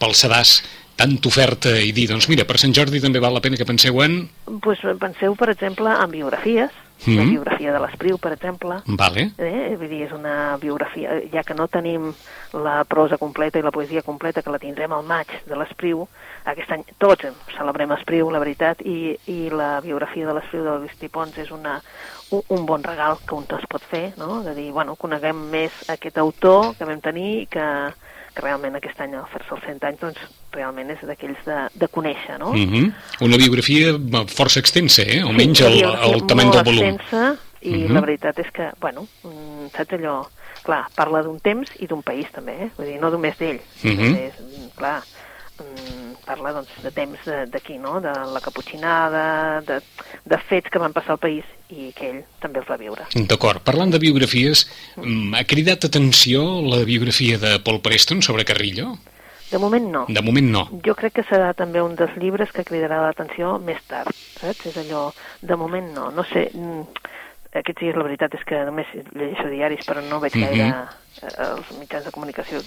[0.00, 0.58] pel sedàs
[0.96, 4.00] tanta oferta i dir, doncs mira, per Sant Jordi també val la pena que penseu
[4.02, 4.24] en...
[4.64, 6.72] pues penseu, per exemple, en biografies,
[7.04, 7.16] Mhm.
[7.16, 9.76] la biografia de l'Espriu, per exemple, Vale, eh?
[9.76, 12.14] vull dir, és una biografia, ja que no tenim
[12.52, 16.06] la prosa completa i la poesia completa, que la tindrem al maig de l'Espriu,
[16.44, 21.08] aquest any tots celebrem Espriu, la veritat, i, i la biografia de l'Espriu de l'Agustí
[21.08, 21.80] Pons és una,
[22.30, 24.42] un, un bon regal que un es pot fer, no?
[24.42, 27.68] de dir, bueno, coneguem més aquest autor que vam tenir i que,
[28.36, 30.20] que realment aquest any al fer-se els 100 anys doncs
[30.54, 32.52] realment és d'aquells de, de conèixer, no?
[32.52, 32.92] mm -hmm.
[33.26, 33.96] una biografia
[34.28, 35.18] força extensa, eh?
[35.18, 36.84] Sí, almenys una el, el tamany del volum.
[36.84, 37.92] extensa, i Mhm.
[37.94, 40.26] la veritat és que, bueno, mm, saps allò...
[40.66, 42.70] Clar, parla d'un temps i d'un país també, eh?
[42.76, 43.60] Vull dir, no només d'ell.
[43.84, 43.96] Mhm.
[43.96, 45.25] També és, mm, clar, mm,
[46.26, 49.80] parla doncs, de temps d'aquí, no?, de la caputxinada, de,
[50.24, 53.06] de fets que van passar al país i que ell també els va viure.
[53.14, 53.62] D'acord.
[53.66, 54.66] Parlant de biografies,
[54.96, 58.96] mm, ha cridat atenció la biografia de Paul Preston sobre Carrillo?
[59.50, 60.04] De moment no.
[60.10, 60.64] De moment no.
[60.82, 64.66] Jo crec que serà també un dels llibres que cridarà l'atenció més tard, saps?
[64.66, 66.82] És allò, de moment no, no sé, mm,
[67.62, 70.42] aquests dies la veritat és que només llegeixo diaris però no veig Mhm.
[70.42, 70.88] gaire
[71.22, 72.58] eh, els mitjans de comunicació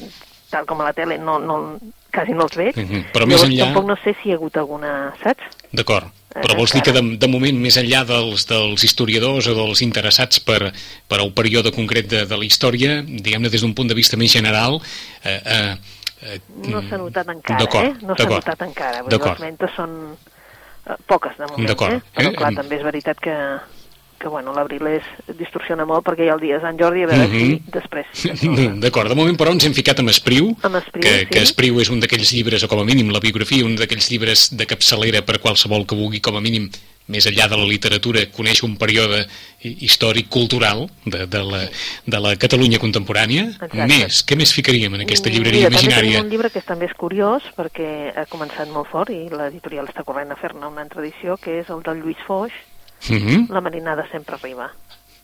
[0.49, 1.77] tal com a la tele, no, no,
[2.13, 2.75] quasi no els veig.
[2.77, 3.03] Mhm.
[3.13, 5.43] Però més Llavors, enllà- Tampoc no sé si hi ha hagut alguna, saps?
[5.71, 6.07] D'acord.
[6.29, 9.81] Però Eh, vols dir que de, de moment, més enllà dels, dels historiadors o dels
[9.81, 10.71] interessats per,
[11.07, 14.31] per un període concret de, de la història, diguem-ne des d'un punt de vista més
[14.31, 14.79] general,
[15.23, 15.75] eh, eh,
[16.21, 17.93] eh, No s'ha notat encara, eh?
[18.01, 19.01] No s'ha notat encara.
[19.09, 19.39] D'acord.
[19.39, 20.15] les mentes són
[20.85, 21.93] eh, poques, de moment, D'acord.
[21.93, 22.01] eh?
[22.15, 23.35] Però, Eh, clar, em- també és veritat que,
[24.19, 25.03] que bueno, l'abril és,
[25.39, 27.39] distorsiona molt perquè hi ha el dia de Sant Jordi, a veure Mhm.
[27.39, 28.05] si després...
[28.84, 31.25] D'acord, de moment però ens hem ficat amb Espriu, Amb Espriu, que, sí.
[31.32, 34.49] que Espriu és un d'aquells llibres, o com a mínim la biografia, un d'aquells llibres
[34.55, 36.69] de capçalera per qualsevol que vulgui, com a mínim,
[37.10, 39.23] més enllà de la literatura, conèixer un període
[39.65, 41.63] hi- històric, cultural de, de, la,
[42.05, 43.47] de la Catalunya contemporània.
[43.55, 43.88] Exacte.
[43.89, 46.12] Més, què més ficaríem en aquesta llibreria Mira, també imaginària?
[46.19, 50.03] tenim un llibre que també és curiós perquè ha començat molt fort i l'editorial està
[50.05, 52.53] corrent a fer-ne una altra edició que és el del Lluís Foix,
[53.09, 53.47] Mhm.
[53.49, 54.71] La marinada sempre arriba.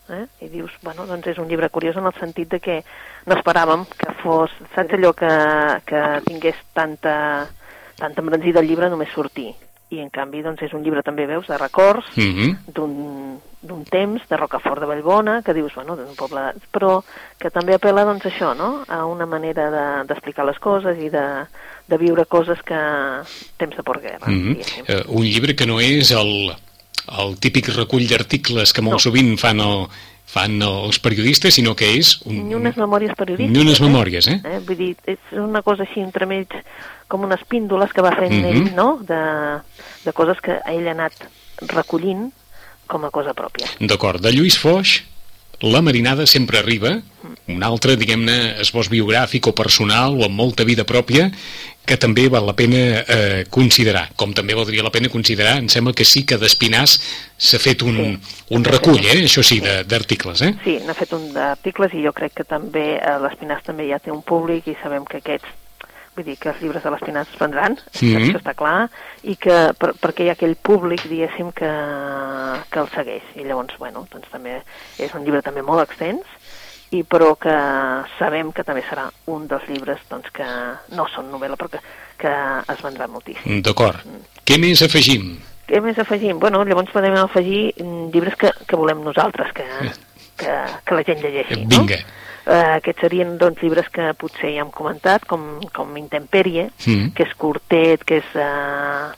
[0.08, 0.24] eh?
[0.40, 2.84] i dius, bueno, doncs és un llibre curiós en el sentit de que
[3.26, 5.26] no esperàvem que fos, saps allò que,
[5.84, 7.48] que tingués tanta,
[7.96, 9.52] tanta embranzida el llibre només sortir
[9.90, 12.56] i en canvi doncs és un llibre també veus de records Mm -hmm.
[12.72, 17.02] d'un d'un temps de Rocafort de Vallbona que dius, bueno, d'un poble però
[17.36, 18.84] que també apela doncs això, no?
[18.86, 21.46] a una manera de- d'explicar les coses i de,
[21.88, 22.78] de viure coses que
[23.56, 24.84] temps de porguerra Mm diguéssim.
[24.84, 25.06] -hmm.
[25.08, 26.54] uh, un llibre que no és el,
[27.22, 28.98] el típic recull d'articles que molt No.
[28.98, 29.86] sovint fan, el,
[30.26, 32.16] fan els periodistes, sinó que és...
[32.26, 33.52] Un, Ni unes memòries periodístiques.
[33.56, 34.40] Ni unes memòries, eh?
[34.44, 34.58] eh?
[34.66, 36.48] Vull dir, és una cosa així entremig,
[37.08, 38.44] com unes píndoles que va fent Mhm.
[38.50, 39.20] ell, no?, de,
[40.04, 41.12] de coses que ell ha anat
[41.68, 42.32] recollint
[42.86, 43.66] com a cosa pròpia.
[43.80, 45.02] D'acord, de Lluís Foix,
[45.62, 47.00] La marinada sempre arriba,
[47.48, 51.30] un altre, diguem-ne, esbós biogràfic o personal o amb molta vida pròpia,
[51.86, 54.08] que també val la pena eh, considerar.
[54.16, 56.98] Com també valdria la pena considerar, em sembla que sí que d'Espinàs
[57.38, 58.34] s'ha fet un, Sí.
[58.50, 59.22] un recull, eh?
[59.24, 60.54] això sí, de- d'articles, eh?
[60.64, 64.10] Sí, n'ha fet un d'articles i jo crec que també eh, l'Espinàs també ja té
[64.10, 65.46] un públic i sabem que aquests
[66.16, 68.16] vull dir que els llibres de l'Espinàs es vendran, Mhm.
[68.30, 68.88] això està clar,
[69.22, 71.68] i que per, perquè hi ha aquell públic, diguéssim, que,
[72.70, 73.22] que el segueix.
[73.36, 74.62] I llavors, bueno, doncs també
[74.98, 76.24] és un llibre també molt extens,
[76.94, 77.54] i però que
[78.18, 80.46] sabem que també serà un dels llibres doncs, que
[80.94, 81.80] no són novel·la, però que,
[82.20, 82.32] que
[82.72, 83.62] es vendrà moltíssim.
[83.66, 84.04] D'acord.
[84.46, 85.32] Què més afegim?
[85.66, 86.38] Què més afegim?
[86.38, 89.66] Bueno, llavors podem afegir mm, llibres que, que volem nosaltres, que,
[90.38, 90.54] que,
[90.86, 91.80] que la gent llegeixi, no?
[91.82, 91.98] Vinga.
[92.46, 97.10] Eh, aquests serien doncs, llibres que potser ja hem comentat, com, com Intempèrie, Mm.
[97.18, 99.08] que és curtet, que és eh,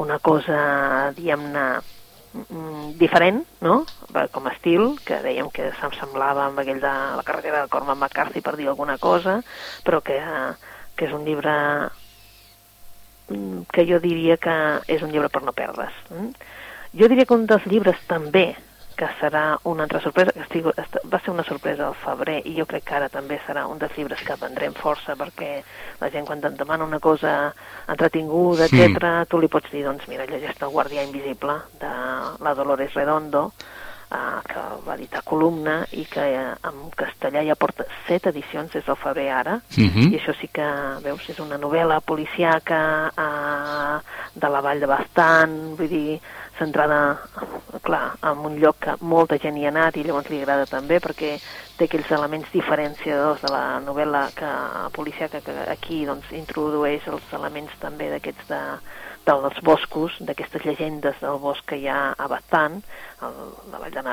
[0.00, 1.66] una cosa, diguem-ne,
[2.32, 3.84] mm, diferent, no?,
[4.32, 7.98] com a estil, que dèiem que se'm semblava amb aquell de la carretera de Cormac
[7.98, 9.40] McCarthy per dir alguna cosa,
[9.86, 10.52] però que, eh,
[10.96, 11.54] que és un llibre
[13.28, 15.94] mm, que jo diria que és un llibre per no perdre's.
[16.10, 16.32] mm.
[17.00, 18.56] Jo diria que un dels llibres també
[19.00, 22.52] que serà una altra sorpresa, que estic, est- va ser una sorpresa al febrer i
[22.58, 25.62] jo crec que ara també serà un dels llibres que vendrem força perquè
[26.02, 27.54] la gent quan et demana una cosa
[27.88, 28.76] entretinguda, Mm.
[28.76, 31.88] etc, tu li pots dir, doncs mira, llegeix El guardià invisible de
[32.44, 33.52] la Dolores Redondo,
[34.12, 38.84] eh, que va editar Columna i que eh, en castellà ja porta set edicions des
[38.84, 40.12] del febrer ara Mhm.
[40.12, 40.66] i això sí que,
[41.02, 44.00] veus, és una novel·la policiaca eh,
[44.34, 46.20] de la Vall de Bastant, vull dir,
[46.58, 47.16] centrada,
[47.78, 50.98] clar, en un lloc que molta gent hi ha anat i llavors li agrada també
[51.00, 51.36] perquè
[51.78, 54.50] té aquells elements diferenciadors de la novel·la que,
[54.96, 58.60] policiaca que aquí doncs, introdueix els elements també d'aquests de,
[59.26, 62.80] dels boscos, d'aquestes llegendes del bosc que hi ha a Bastant,
[63.20, 63.30] a
[63.70, 64.04] la Vall de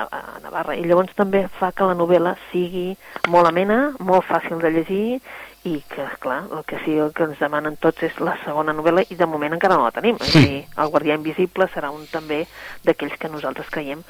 [0.43, 2.89] Navarra, i llavors també fa que la novel·la sigui
[3.27, 5.19] molt amena, molt fàcil de llegir
[5.67, 9.03] i que, clar, el que sí el que ens demanen tots és la segona novel·la
[9.11, 10.15] i de moment encara no la tenim.
[10.21, 12.45] És a dir, El guardià invisible serà un també
[12.87, 14.01] d'aquells que nosaltres creiem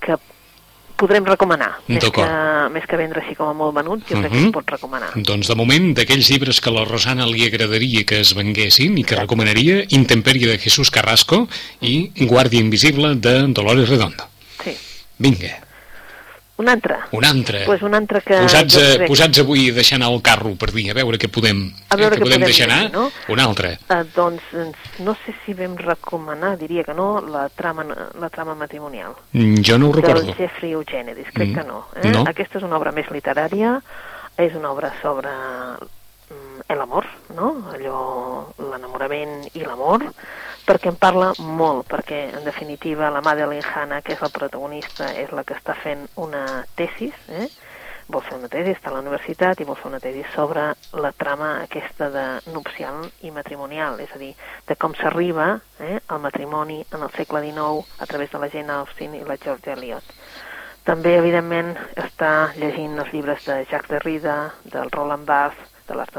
[0.00, 0.16] que
[0.96, 1.74] podrem recomanar.
[1.88, 2.24] Més que,
[2.72, 4.46] més que vendre així com a molt venut, jo crec que Mhm.
[4.46, 5.10] es pot recomanar.
[5.14, 9.14] Doncs de moment, d'aquells llibres que la Rosana li agradaria que es venguessin i que
[9.16, 11.48] recomanaria, Intempèrie de Jesús Carrasco
[11.82, 14.24] i Guàrdia Invisible de Dolores Redondo.
[14.64, 14.72] Sí.
[15.18, 15.65] Vinga,
[16.58, 16.96] Un altre.
[17.12, 17.64] un altre.
[17.66, 20.94] Pues un altre que posats, a, crec- posats avui anar el carro per dir, a
[20.94, 22.90] veure què podem, A veure què què podem podem deixar anar.
[22.92, 23.10] no?
[23.28, 23.78] Un altre.
[23.90, 24.42] Eh, doncs
[25.00, 27.84] no sé si vam recomanar, diria que no, la trama,
[28.18, 29.12] la trama matrimonial.
[29.32, 30.22] Mm, Jo no ho recordo.
[30.22, 32.08] del Jeffrey Eugenides, crec Mm, que no, eh?
[32.08, 32.24] no.
[32.26, 33.82] Aquesta és una obra més literària,
[34.38, 37.04] és una obra sobre mm, l'amor,
[37.36, 37.50] no?
[37.72, 40.02] Allò, l'enamorament i l'amor,
[40.66, 45.30] perquè en parla molt, perquè en definitiva la Madeline Hanna, que és la protagonista, és
[45.32, 47.46] la que està fent una tesis, eh?
[48.08, 51.12] vol fer una tesi, està a la universitat i vol fer una tesi sobre la
[51.18, 54.32] trama aquesta de nupcial i matrimonial, és a dir,
[54.68, 55.48] de com s'arriba
[55.82, 59.38] eh, al matrimoni en el segle XIX a través de la Jane Austen i la
[59.42, 60.14] George Eliot.
[60.86, 64.36] També, evidentment, està llegint els llibres de Jacques Derrida,
[64.70, 66.16] del Roland Barthes, de l'art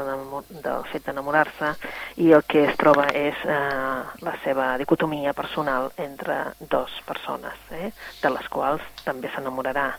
[0.50, 1.74] del fet d'enamorar-se,
[2.16, 7.92] i el que es troba és eh, la seva dicotomia personal entre dos persones, eh,
[8.22, 9.92] de les quals també s'enamorarà.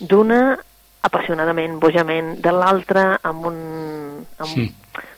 [0.00, 0.58] D'una
[1.04, 3.58] apassionadament, bojament, de l'altra amb un...
[4.38, 4.70] Amb, Sí.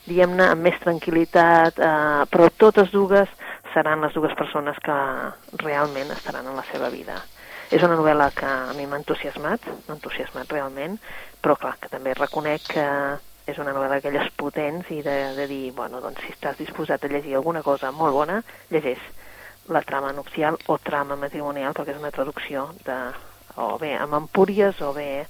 [0.07, 3.29] diguem-ne, amb més tranquil·litat, eh, però totes dues
[3.73, 4.95] seran les dues persones que
[5.63, 7.17] realment estaran en la seva vida.
[7.69, 10.95] És una novel·la que a mi m'ha entusiasmat, m'ha entusiasmat realment,
[11.43, 12.85] però clar, que també reconec que
[13.47, 17.11] és una novel·la d'aquelles potents i de, de dir, bueno, doncs si estàs disposat a
[17.11, 18.41] llegir alguna cosa molt bona,
[18.73, 18.99] llegeix
[19.71, 22.97] la trama nupcial o trama matrimonial, perquè és una traducció de,
[23.63, 25.25] o bé amb empúries o bé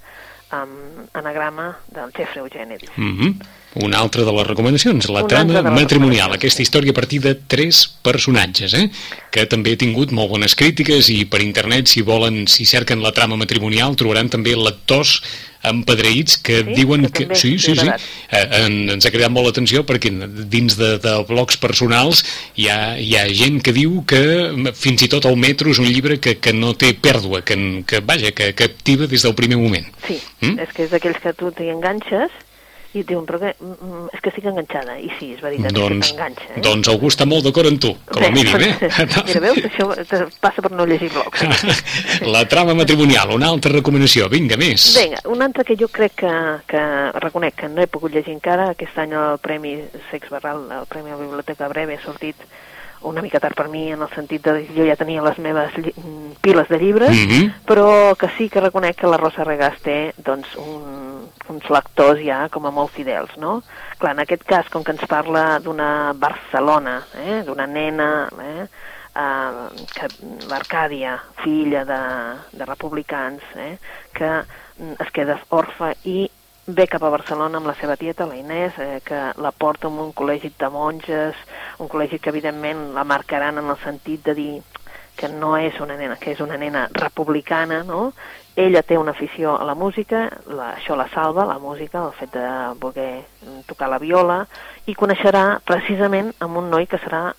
[0.49, 2.77] amb anagrama del Jeffrey Eugene.
[2.95, 3.35] Mm -hmm.
[3.83, 7.87] Una altra de les recomanacions, la Una trama matrimonial, aquesta història a partir de tres
[8.01, 8.89] personatges, eh?
[9.29, 13.11] que també ha tingut molt bones crítiques i per internet, si volen, si cerquen la
[13.11, 15.21] trama matrimonial, trobaran també lectors
[15.63, 16.73] empadreïts que Sí?
[16.73, 17.35] diuen Que que...
[17.35, 17.79] Sí, sí, sí.
[17.79, 18.01] agradat.
[18.31, 20.11] Eh, en, ens ha cridat molt l'atenció perquè
[20.49, 22.23] dins de, de blogs personals
[22.55, 24.21] hi ha, hi ha gent que diu que
[24.77, 28.01] fins i tot el metro és un llibre que, que no té pèrdua, que, que
[28.01, 29.87] vaja, que captiva des del primer moment.
[30.07, 30.59] Sí, mm?
[30.65, 32.33] és que és d'aquells que tu t'hi enganxes
[32.99, 33.39] i diuen, però?
[33.39, 34.97] Mm, mm, és que estic enganxada.
[34.99, 36.49] I sí, és veritat, Doncs, t'enganxa.
[36.55, 36.63] Eh?
[36.65, 38.91] doncs algú està molt d'acord amb tu, com a mínim, eh?
[39.27, 41.43] Mira, veus, això passa per no llegir blogs.
[42.35, 44.89] La trama matrimonial, una altra recomanació, vinga, més.
[44.97, 46.33] Vinga, un altre que jo crec que,
[46.69, 46.85] que
[47.23, 49.77] reconec que no he pogut llegir encara, aquest any el Premi
[50.11, 52.47] Sex Barral, el Premi a la Biblioteca Breve, ha sortit
[53.07, 56.37] una mica tard per mi, en el sentit de jo ja tenia les meves mm,
[56.41, 57.53] piles de llibres, Mhm.
[57.65, 62.47] però que sí que reconec que la Rosa Regàs té doncs, un, uns lectors ja
[62.49, 63.61] com a molt fidels, no?
[63.97, 67.41] Clar, en aquest cas, com que ens parla d'una Barcelona, eh?
[67.45, 68.67] d'una nena, eh?
[69.17, 70.05] Uh, que
[70.47, 72.01] l'Arcàdia, filla de,
[72.53, 73.79] de republicans, eh?
[74.13, 74.29] que
[74.77, 76.29] mm, es queda orfa i
[76.67, 79.99] ve cap a Barcelona amb la seva tieta, la Inés, eh, que la porta en
[80.03, 81.39] un col·legi de monges,
[81.79, 84.51] un col·legi que evidentment la marcaran en el sentit de dir
[85.15, 88.11] que no és una nena, que és una nena republicana, no?
[88.55, 92.35] Ella té una afició a la música, la, això la salva, la música, el fet
[92.35, 92.45] de
[92.83, 93.23] voler
[93.65, 94.43] tocar la viola,
[94.85, 97.31] i coneixerà precisament amb un noi que serà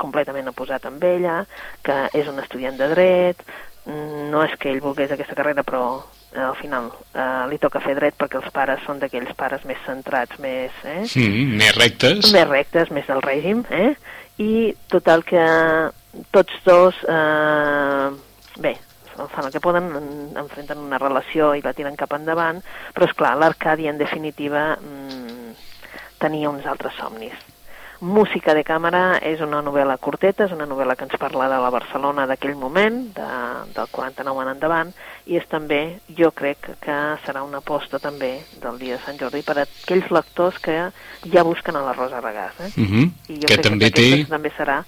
[0.00, 1.44] completament oposat amb ella,
[1.86, 3.44] que és un estudiant de dret,
[3.86, 6.02] mm, no és que ell volgués aquesta carrera, però
[6.36, 10.38] al final eh, li toca fer dret perquè els pares són d'aquells pares més centrats,
[10.38, 11.02] més, eh?
[11.16, 12.32] Mm, més rectes.
[12.32, 13.94] més rectes, més del règim, eh?
[14.38, 15.42] I total que
[16.30, 18.08] tots dos, eh,
[18.62, 18.76] bé,
[19.34, 22.62] fan el que poden, en- enfrenten una relació i la tiren cap endavant,
[22.94, 25.52] però és clar, l'Arcàdia en definitiva mm,
[26.18, 27.34] tenia uns altres somnis.
[28.00, 31.68] Música de càmera és una novel·la curteta, és una novel·la que ens parla de la
[31.68, 33.26] Barcelona d'aquell moment, de,
[33.76, 34.92] del 49 en endavant,
[35.28, 38.32] i és també, jo crec que serà una aposta també
[38.62, 40.78] del dia de Sant Jordi per a aquells lectors que
[41.28, 42.56] ja busquen a la Rosa Regàs.
[42.60, 42.70] Eh?
[42.76, 43.10] Mm -hmm.
[43.28, 44.24] I jo Que crec també que té...
[44.24, 44.82] també serà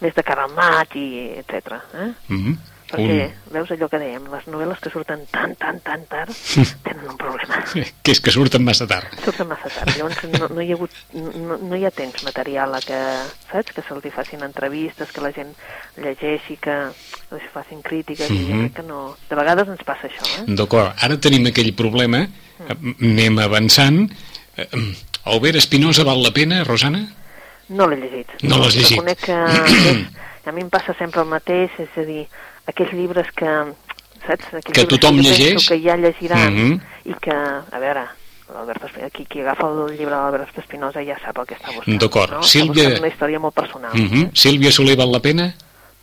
[0.00, 1.76] més de cara al maig i etc.
[1.94, 2.12] Eh?
[2.28, 2.75] Mm -hmm.
[2.86, 6.30] Perquè, veus allò que dèiem, les novel·les que surten tan, tan, tan tard
[6.84, 7.58] tenen un problema.
[8.06, 9.10] Que és que surten massa tard.
[9.24, 12.76] Surten massa tard, llavors no, no, hi ha hagut, no, no hi ha temps material
[12.78, 13.00] a que,
[13.50, 15.50] saps, que se'ls facin entrevistes, que la gent
[15.98, 16.76] llegeixi, que
[17.34, 18.60] els facin crítiques, i jo Mhm.
[18.68, 19.16] crec que no...
[19.28, 20.44] De vegades ens passa això, eh?
[20.46, 24.04] D'acord, ara tenim aquell problema, eh, anem avançant.
[25.26, 27.02] Albert Espinosa val la pena, Rosana?
[27.68, 28.30] No l'he llegit.
[28.46, 29.00] No l'has llegit.
[29.00, 32.28] Reconec que a mi em passa sempre el mateix, és a dir,
[32.66, 33.46] aquells llibres que,
[34.26, 34.46] saps?
[34.52, 35.68] Aquells Que tothom penso llegeix.
[35.68, 36.80] Que ja llegiran Mhm.
[37.04, 38.06] i que, a veure,
[38.52, 41.98] l'Albert qui, qui agafa el llibre de l'Albert Espinosa ja sap el que està buscant.
[42.00, 42.30] D'acord.
[42.32, 42.42] No?
[42.42, 43.90] Sílvia- Està buscant una història molt personal.
[43.94, 44.30] Mm -hmm.
[44.34, 45.54] Sílvia Soler val la pena?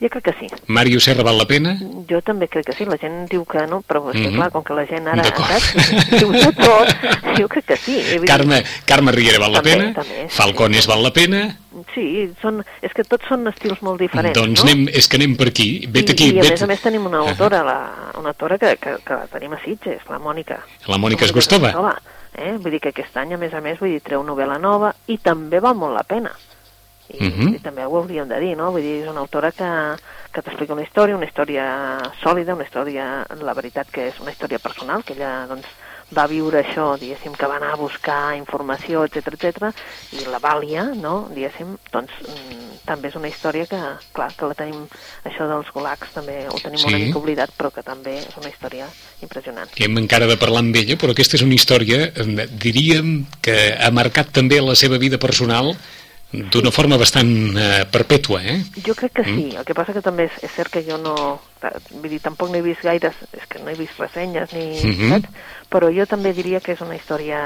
[0.04, 0.48] Jo crec que sí.
[0.68, 1.78] Mario Serra val la pena?
[2.10, 4.36] Jo també crec que sí, la gent diu que no, però és que, Mhm.
[4.36, 5.48] clar, com que la gent ara, D'acord.
[5.48, 6.92] saps, diu de tot,
[7.40, 7.96] jo crec que sí.
[8.02, 9.94] Dir, Carme, Carme Riera val la També, pena?
[9.94, 10.36] també, sí.
[10.36, 11.58] Falcones val la pena?
[11.96, 14.70] Sí, són, és que tots són estils molt diferents, doncs no?
[14.70, 15.88] anem, és que anem per aquí.
[15.88, 16.52] Vet I, aquí, I a vet...
[16.52, 17.78] més a més tenim una autora, la,
[18.20, 20.60] una autora que, que, que la tenim a Sitges, la Mònica.
[20.88, 21.72] La Mònica Esgostova.
[22.36, 22.58] Eh?
[22.60, 25.18] Vull dir que aquest any, a més a més, vull dir, treu novel·la nova i
[25.18, 26.32] també val molt la pena.
[27.10, 27.56] I, Mhm.
[27.56, 28.72] i també ho hauríem de dir, no?
[28.72, 29.70] Vull dir, és una autora que,
[30.32, 31.66] que t'explica una història, una història
[32.24, 35.66] sòlida, una història, la veritat que és una història personal, que ella, doncs,
[36.16, 39.72] va viure això, diguéssim, que va anar a buscar informació, etc etc
[40.12, 43.80] i la Vàlia, no?, diguéssim, doncs mm, també és una història que,
[44.14, 44.84] clar, que la tenim,
[45.26, 46.88] això dels gulags també ho tenim Sí.
[46.88, 48.86] una mica oblidat, però que també és una història
[49.22, 49.70] impressionant.
[49.78, 53.90] Hem encara de parlar amb ella, però aquesta és una història, eh, diríem, que ha
[53.92, 55.76] marcat també la seva vida personal
[56.34, 58.64] d'una forma bastant eh, perpètua, eh?
[58.86, 59.36] Jo crec que Mm.
[59.38, 61.40] sí, el que passa que també és, és cert que jo no...
[61.94, 64.66] Vull dir, tampoc no he vist gaires, és que no he vist ressenyes ni...
[64.84, 65.10] Mhm.
[65.14, 65.30] saps?
[65.74, 67.40] Però jo també diria que és una història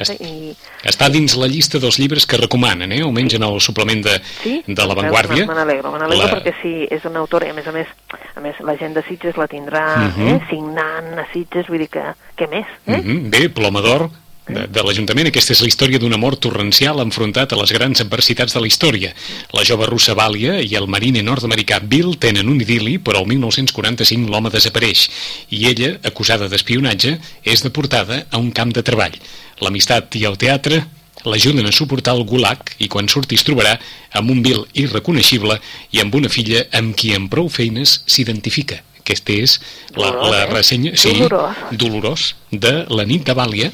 [0.00, 0.54] Est- i...
[0.84, 3.02] Està dins la llista dels llibres que recomanen, eh?
[3.02, 4.62] almenys en el suplement de, Sí?
[4.66, 5.46] de La Vanguardia.
[5.46, 7.88] Me n'alegro, me n'alegro La- perquè sí, és una autora i a més a més,
[8.36, 10.28] a més la gent de Sitges la tindrà Mhm.
[10.28, 12.04] eh, signant a Sitges, vull dir que...
[12.36, 12.66] Què més?
[12.86, 13.00] Eh?
[13.02, 14.08] Mhm, Bé, Ploma d'Or
[14.48, 15.28] de, de l'Ajuntament.
[15.30, 19.12] Aquesta és la història d'un amor torrencial enfrontat a les grans adversitats de la història.
[19.56, 24.30] La jove russa Vàlia i el mariner nord-americà Bill tenen un idili, però el 1945
[24.30, 25.06] l'home desapareix
[25.50, 29.16] i ella, acusada d'espionatge, és deportada a un camp de treball.
[29.64, 30.84] L'amistat i el teatre
[31.24, 33.78] l'ajuden a suportar el gulag i quan surti es trobarà
[34.12, 35.56] amb un Bill irreconeixible
[35.96, 38.82] i amb una filla amb qui amb prou feines s'identifica.
[39.04, 39.58] Aquesta és
[39.92, 40.48] la, Dolorós, la eh?
[40.48, 40.94] ressenya...
[40.96, 41.64] Sí, Dolorós.
[41.76, 43.68] Dolorós, de La nit de Vàlia,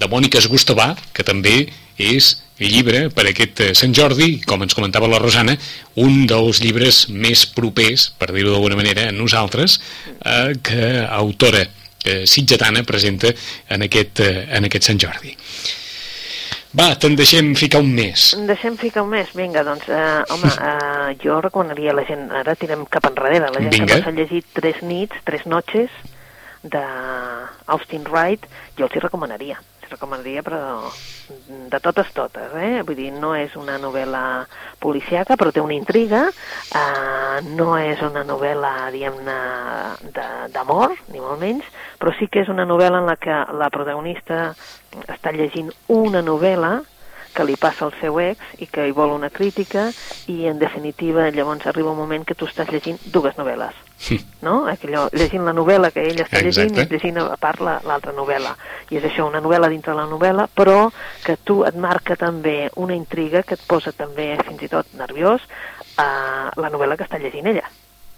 [0.00, 1.66] de Mònica Esgustovà, que també
[2.00, 5.56] és llibre per aquest eh, Sant Jordi, com ens comentava la Rosana,
[6.00, 9.76] un dels llibres més propers, per dir-ho d'alguna manera, a nosaltres,
[10.24, 13.34] eh, que autora eh, sitgetana presenta
[13.68, 15.36] en aquest, eh, en aquest Sant Jordi.
[16.70, 18.28] Va, te'n deixem ficar un mes.
[18.46, 22.54] Deixem ficar un mes, vinga, doncs, eh, home, eh, jo recomanaria a la gent, ara
[22.54, 23.86] tirem cap enrere, la gent Vinga.
[23.86, 25.90] que no s'ha llegit Tres nits, Tres noches,
[26.62, 26.84] de
[27.66, 28.46] Austin Wright,
[28.78, 29.58] jo els hi recomanaria,
[29.90, 30.90] hi recomanaria, però
[31.70, 32.82] de totes totes, eh?
[32.86, 34.46] Vull dir, no és una novel·la
[34.82, 39.38] policiaca, però té una intriga, eh, no és una novel·la, diguem-ne,
[40.54, 41.66] d'amor, ni molt menys,
[41.98, 44.54] però sí que és una novel·la en la que la protagonista
[45.06, 46.80] està llegint una novel·la
[47.34, 49.90] que li passa al seu ex i que hi vol una crítica
[50.28, 53.74] i en definitiva llavors arriba un moment que tu estàs llegint dues novel·les
[54.42, 54.66] no?
[54.66, 56.88] Aquellò, llegint la novel·la que ella està llegint Exacte.
[56.94, 58.56] i llegint a part la- l'altra novel·la
[58.90, 60.90] i és això, una novel·la dintre la novel·la però
[61.24, 65.40] que tu et marca també una intriga que et posa també fins i tot nerviós
[65.98, 67.68] a la novel·la que està llegint ella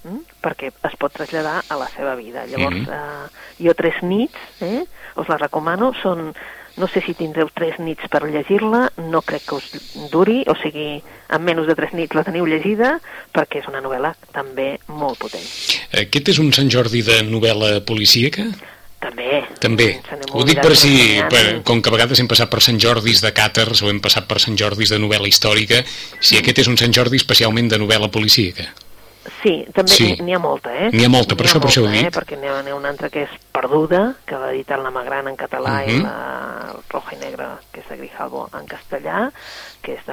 [0.04, 0.18] mm?
[0.42, 2.44] perquè es pot traslladar a la seva vida.
[2.46, 2.88] Llavors, Mhm.
[2.90, 4.84] eh, jo tres nits, eh,
[5.16, 6.32] us la recomano, són,
[6.76, 9.70] no sé si tindreu tres nits per llegir-la, no crec que us
[10.12, 12.96] duri, o sigui, en menys de tres nits la teniu llegida,
[13.34, 15.48] perquè és una novel·la també molt potent.
[16.02, 18.46] Aquest és un Sant Jordi de novel·la policíaca?
[19.02, 19.42] També.
[19.58, 19.88] També.
[20.30, 20.94] Ho dic per si,
[21.30, 24.28] per, com que a vegades hem passat per Sant Jordis de càters o hem passat
[24.30, 25.82] per Sant Jordis de novel·la històrica,
[26.20, 28.70] si aquest és un Sant Jordi especialment de novel·la policíaca.
[29.42, 30.16] Sí, també Sí.
[30.20, 30.90] n'hi ha molta, eh?
[30.92, 32.06] N'hi ha molta, per ha això- per això ho he molta, dit.
[32.06, 32.18] Eh?
[32.18, 35.36] Perquè n'hi ha, ha una altra que és Perduda, que l'ha editat la Magrana en
[35.36, 36.02] català i Mhm.
[36.02, 39.30] la Roja i Negra, que és de Grijalbo, en castellà,
[39.82, 40.12] que és de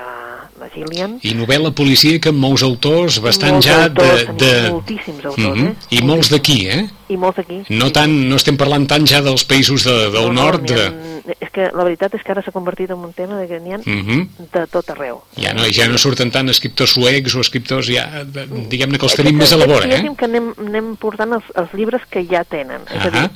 [0.60, 1.20] la Gillian.
[1.24, 4.46] I novel·la policíaca amb molts autors, bastant Molts ja autors, de...
[4.46, 4.72] de...
[4.72, 5.68] moltíssims autors, Mhm.
[5.68, 5.76] eh?
[5.90, 6.88] I molts d'aquí, eh?
[7.10, 7.64] I molts d'aquí.
[7.70, 7.92] No, sí.
[7.92, 10.62] tant, no estem parlant tant ja dels països de, del No, no, nord.
[10.62, 11.36] n'hi De...
[11.50, 13.74] És que la veritat és que ara s'ha convertit en un tema de que n'hi
[13.74, 14.48] ha Mhm.
[14.54, 15.24] de tot arreu.
[15.36, 19.36] Ja no, ja no surten tant escriptors suecs o escriptors ja, diguem-ne que els tenim
[19.38, 20.04] més a la vora, eh?
[20.16, 22.86] que anem, anem portant els, els llibres que ja tenen.
[22.94, 23.30] És a dir,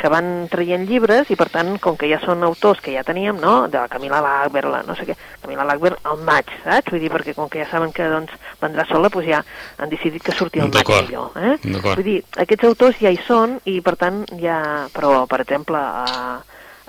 [0.00, 3.36] que van traient llibres i, per tant, com que ja són autors que ja teníem,
[3.38, 6.90] no?, de la Camila Lackberg, la no sé què, Camila Lackberg al maig, saps?
[6.90, 9.44] Vull dir, perquè com que ja saben que, doncs, vendrà sola, doncs ja
[9.76, 11.58] han decidit que surti al maig millor, eh?
[11.62, 12.00] D'acord.
[12.00, 14.88] Vull dir, aquests autors ja hi són i, per tant, ja...
[14.92, 16.40] Però, per exemple, a,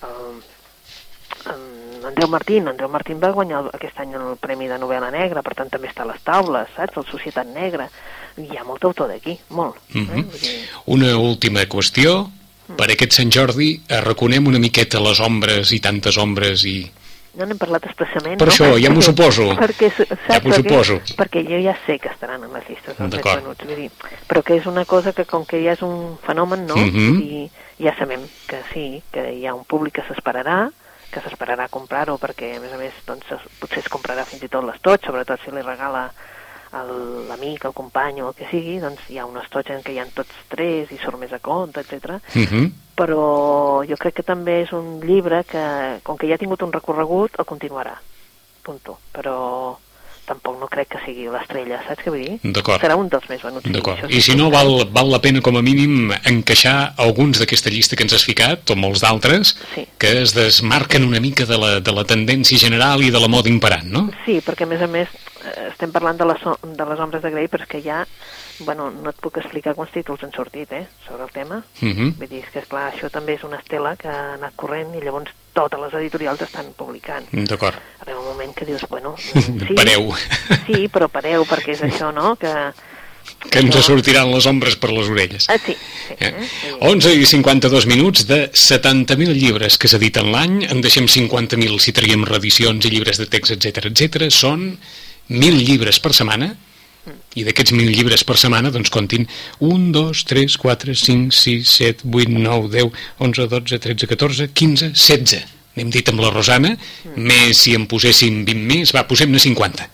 [0.02, 0.08] a,
[1.48, 5.54] en Andreu Martín, Andreu Martín va guanyar aquest any el Premi de Novel·la Negra, per
[5.56, 6.98] tant també està a les taules, saps?
[6.98, 7.88] El Societat Negra.
[8.38, 9.76] Hi ha molt autor d'aquí, molt.
[9.94, 10.20] Mhm.
[10.20, 10.24] eh?
[10.24, 12.30] Vull dir, Una última qüestió.
[12.78, 16.90] Per aquest Sant Jordi eh, reconem una miqueta les ombres i tantes ombres i...
[17.36, 18.54] no n'hem parlat expressament, Per no?
[18.54, 19.50] això, ja m'ho suposo.
[19.60, 21.02] Perquè, saps, Ja m'ho suposo.
[21.20, 23.90] Perquè jo ja sé que estaran en les llistes dels venuts, vull dir,
[24.28, 26.76] però que és una cosa que com que ja és un fenomen, no?
[26.76, 27.20] Mhm.
[27.22, 27.52] I
[27.84, 30.72] ja sabem que sí, que hi ha un públic que s'esperarà,
[31.12, 34.52] que s'esperarà a comprar-ho perquè, a més a més, doncs, potser es comprarà fins i
[34.52, 36.10] tot l'estoig, sobretot si li regala
[36.72, 40.00] l'amic, el company o el que sigui, doncs hi ha un estoig en què hi
[40.00, 42.22] ha tots tres i surt més a compte, etc.
[42.36, 42.72] Mhm.
[43.02, 46.72] però jo crec que també és un llibre que, com que ja ha tingut un
[46.72, 47.96] recorregut, el continuarà.
[48.62, 49.00] Punto.
[49.12, 49.76] Però
[50.32, 52.38] tampoc no crec que sigui l'estrella, saps què vull dir?
[52.56, 52.82] D'acord.
[52.84, 53.68] Serà un dels més venuts.
[53.76, 54.08] D'acord.
[54.10, 58.08] I si no, val, val la pena com a mínim encaixar alguns d'aquesta llista que
[58.08, 59.86] ens has ficat, o molts d'altres, Sí.
[60.02, 63.50] que es desmarquen una mica de la, de la tendència general i de la moda
[63.52, 64.08] imperant, no?
[64.26, 65.10] Sí, perquè a més a més
[65.72, 66.44] estem parlant de les,
[66.78, 68.04] de les ombres de Grey, però és que ja,
[68.62, 71.64] bueno, no et puc explicar quants títols han sortit, eh, sobre el tema.
[71.82, 72.16] Mhm.
[72.20, 75.02] Vull dir, és que, esclar, això també és una estela que ha anat corrent i
[75.02, 77.28] llavors totes les editorials estan publicant.
[77.32, 77.78] D'acord.
[78.04, 79.16] Arriba un moment que dius, bueno...
[79.34, 80.14] mm, Sí, Pareu.
[80.68, 82.56] Sí, però pareu, perquè és això, no?, que...
[83.42, 85.46] Que ens sortiran les ombres per les orelles.
[85.50, 86.16] Ah, sí, sí.
[86.18, 86.30] Eh?
[86.30, 86.48] Eh?
[86.50, 86.72] Sí.
[86.90, 92.26] 11 i 52 minuts de 70.000 llibres que s'editen l'any, en deixem 50.000 si traiem
[92.28, 94.28] reedicions i llibres de text, etc etc.
[94.34, 94.68] són
[95.30, 96.52] 1.000 llibres per setmana,
[97.36, 99.26] i d'aquests 1.000 llibres per setmana, doncs comptin
[99.60, 104.92] 1, 2, 3, 4, 5, 6, 7, 8, 9, 10, 11, 12, 13, 14, 15,
[104.94, 105.42] 16.
[105.76, 106.74] N'hem dit amb la Rosana,
[107.16, 109.90] més si en poséssim 20 més, va, posem-ne 50.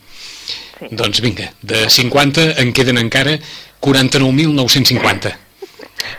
[0.79, 0.87] sí.
[0.91, 3.37] Doncs vinga, de 50 en queden encara
[3.81, 5.35] 49.950.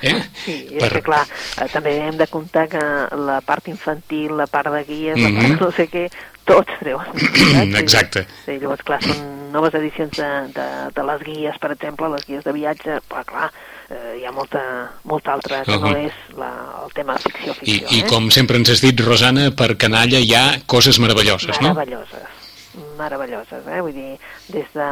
[0.02, 0.14] Eh?
[0.44, 0.90] Sí, és per...
[0.92, 1.22] que clar,
[1.62, 2.80] eh, també hem de comptar que
[3.18, 5.60] la part infantil, la part de guies, la part Mhm.
[5.60, 6.08] no sé què,
[6.48, 7.06] tots treuen.
[7.82, 8.24] Exacte.
[8.44, 12.44] Sí, llavors, clar, són noves edicions de, de, de les guies, per exemple, les guies
[12.44, 13.46] de viatge, però clar,
[13.88, 14.62] eh, hi ha molta,
[15.08, 16.08] molta altra que no Uhum.
[16.08, 16.50] és la,
[16.84, 17.88] el tema I, ficció-ficció.
[17.94, 18.08] I eh?
[18.10, 21.72] com sempre ens has dit, Rosana, per canalla hi ha coses meravelloses, no?
[21.72, 22.34] Meravelloses.
[22.98, 23.80] meravelloses, eh?
[23.82, 24.18] vull dir,
[24.52, 24.88] des de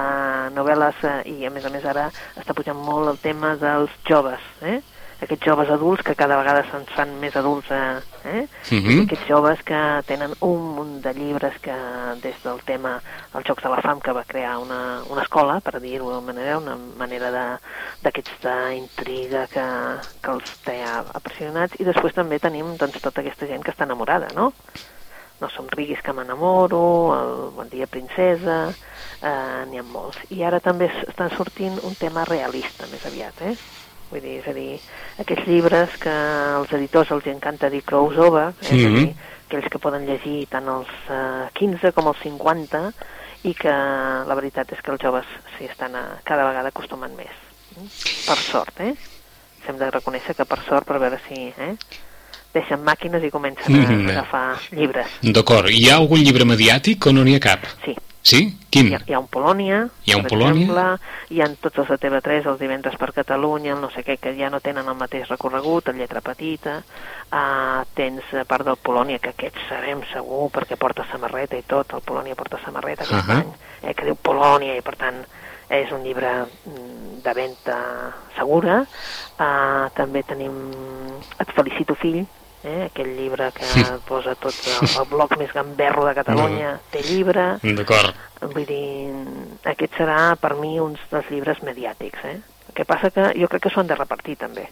[0.57, 4.43] novel·les eh, i a més a més ara està pujant molt el tema dels joves,
[4.63, 4.81] eh?
[5.21, 8.01] Aquests joves adults que cada vegada se'n fan més adults, eh?
[8.25, 8.43] eh?
[8.71, 9.05] Mm -hmm.
[9.05, 11.77] aquests joves que tenen un munt de llibres que
[12.21, 13.01] des del tema
[13.33, 16.59] dels Jocs de la Fam que va crear una, una escola, per dir-ho d'una manera,
[16.59, 17.59] una manera
[18.03, 19.67] d'aquesta intriga que,
[20.23, 24.29] que els té apassionats i després també tenim doncs, tota aquesta gent que està enamorada,
[24.35, 24.53] no?
[25.41, 26.83] No som riguis que m'enamoro,
[27.15, 28.73] el Bon dia princesa,
[29.23, 30.19] eh, n'hi ha molts.
[30.31, 33.57] I ara també estan sortint un tema realista més aviat, eh?
[34.11, 34.79] Vull dir, és a dir,
[35.23, 38.73] aquests llibres que als editors els encanta dir crossover, eh?
[38.73, 38.79] mm -hmm.
[38.79, 39.15] és a dir,
[39.49, 42.93] aquells que poden llegir tant els eh, 15 com els 50
[43.43, 43.75] i que
[44.29, 45.27] la veritat és que els joves
[45.57, 47.35] s'hi estan a, cada vegada acostumant més.
[48.27, 48.95] Per sort, eh?
[49.69, 51.53] Hem de reconèixer que per sort, per veure si...
[51.59, 51.77] Eh?
[52.57, 54.11] deixen màquines i comencen a mm -hmm.
[54.11, 55.07] agafar llibres.
[55.21, 55.69] D'acord.
[55.69, 57.61] Hi ha algun llibre mediàtic o no n'hi ha cap?
[57.85, 57.95] Sí,
[58.27, 58.59] Sí?
[58.75, 58.89] Quin?
[58.91, 60.65] Hi ha, hi ha un Polònia, hi ha un per Polònia?
[60.65, 60.85] exemple,
[61.31, 64.33] hi ha tots els de TV3, els divendres per Catalunya, el no sé què, que
[64.35, 66.81] ja no tenen el mateix recorregut, el lletra petita,
[67.31, 72.03] uh, tens part del Polònia, que aquest sabem segur, perquè porta samarreta i tot, el
[72.03, 73.31] Polònia porta samarreta aquest uh.
[73.31, 73.39] -huh.
[73.45, 73.53] any,
[73.83, 75.23] eh, que diu Polònia, i per tant
[75.71, 77.79] és un llibre mm, de venda
[78.35, 78.85] segura.
[79.39, 80.53] Uh, també tenim
[81.39, 82.27] Et felicito fill,
[82.67, 83.65] eh, aquell llibre que
[84.09, 88.15] posa tot el, el bloc més gamberro de Catalunya, té llibre, D'acord.
[88.41, 89.13] Vull dir,
[89.65, 92.37] aquest serà per mi uns dels llibres mediàtics, eh?
[92.69, 94.69] El que passa que jo crec que s'ho han de repartir també.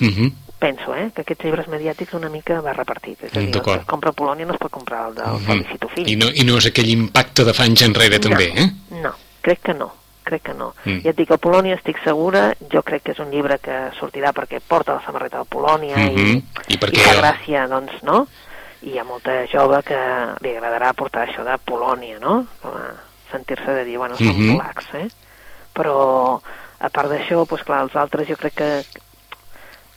[0.00, 0.32] Mm -hmm.
[0.58, 1.10] Penso, eh?
[1.14, 3.22] Que aquests llibres mediàtics una mica va repartit.
[3.24, 5.26] És a dir, el que es compra a Polònia no es pot comprar el del
[5.26, 5.46] Mhm.
[5.46, 6.08] Felicito Fill.
[6.08, 8.70] I, no, I no és aquell impacte de fa anys enrere, també, no, eh?
[9.02, 9.92] No, crec que no.
[10.24, 10.72] Crec que no.
[10.84, 11.02] Mm.
[11.04, 14.32] Ja et dic, el Polònia estic segura, jo crec que és un llibre que sortirà
[14.32, 16.18] perquè porta la samarreta de Polònia Mhm.
[16.18, 18.26] i, I perquè- i fa gràcia, doncs, no?
[18.82, 19.96] I hi ha molta jove que
[20.40, 22.46] li agradarà portar això de Polònia, no?
[22.62, 22.94] Com a
[23.30, 24.56] sentir-se de dir, bueno, som Mhm.
[24.56, 25.08] polacs, eh?
[25.74, 26.40] Però,
[26.80, 28.84] a part d'això, doncs clar, els altres jo crec que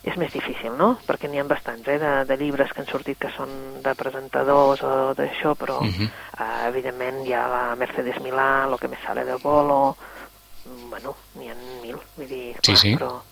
[0.04, 0.98] és més difícil, no?
[1.06, 4.82] Perquè n'hi ha bastants, eh, de, de llibres que han sortit que són de presentadors
[4.82, 6.04] o d'això, però Mhm.
[6.38, 10.17] eh, evidentment hi ha la Mercedes Milà, lo que me sale del bolo, mm,
[10.90, 12.94] bueno, n'hi ha mil, vull dir, Sí, sí.
[12.96, 13.22] però...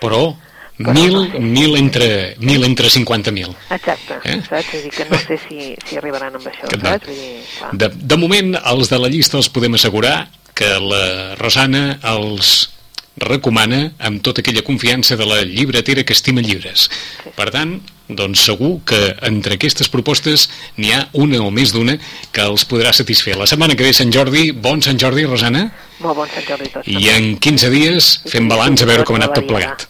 [0.00, 0.34] Però,
[0.76, 1.38] Però mil, no sé.
[1.38, 2.06] mil entre,
[2.42, 3.54] mil entre 50.000.
[3.70, 4.32] Exacte, Eh?
[4.34, 4.42] eh?
[4.48, 4.72] saps?
[4.72, 6.88] Vull dir que no sé si, si arribaran amb això, Que no.
[6.90, 7.06] saps?
[7.06, 7.70] Vull dir, clar.
[7.78, 12.70] De, de moment, els de la llista els podem assegurar que la Rosana els
[13.16, 16.88] recomana amb tota aquella confiança de la llibretera que estima llibres.
[17.22, 17.30] Sí.
[17.36, 17.76] Per tant,
[18.08, 21.96] doncs segur que entre aquestes propostes n'hi ha una o més d'una
[22.34, 23.36] que els podrà satisfer.
[23.40, 26.88] La setmana que ve Sant Jordi, bon Sant Jordi, Rosana, Molt bon Sant Jordi tots.
[26.90, 29.86] i en 15 dies fem balanç a veure com ha anat tot plegat.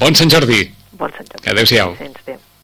[0.00, 0.64] Bon Sant Jordi!
[0.98, 1.50] Bon Sant Jordi.
[1.52, 1.94] Adéu-siau.
[2.00, 2.40] Sents, adéu.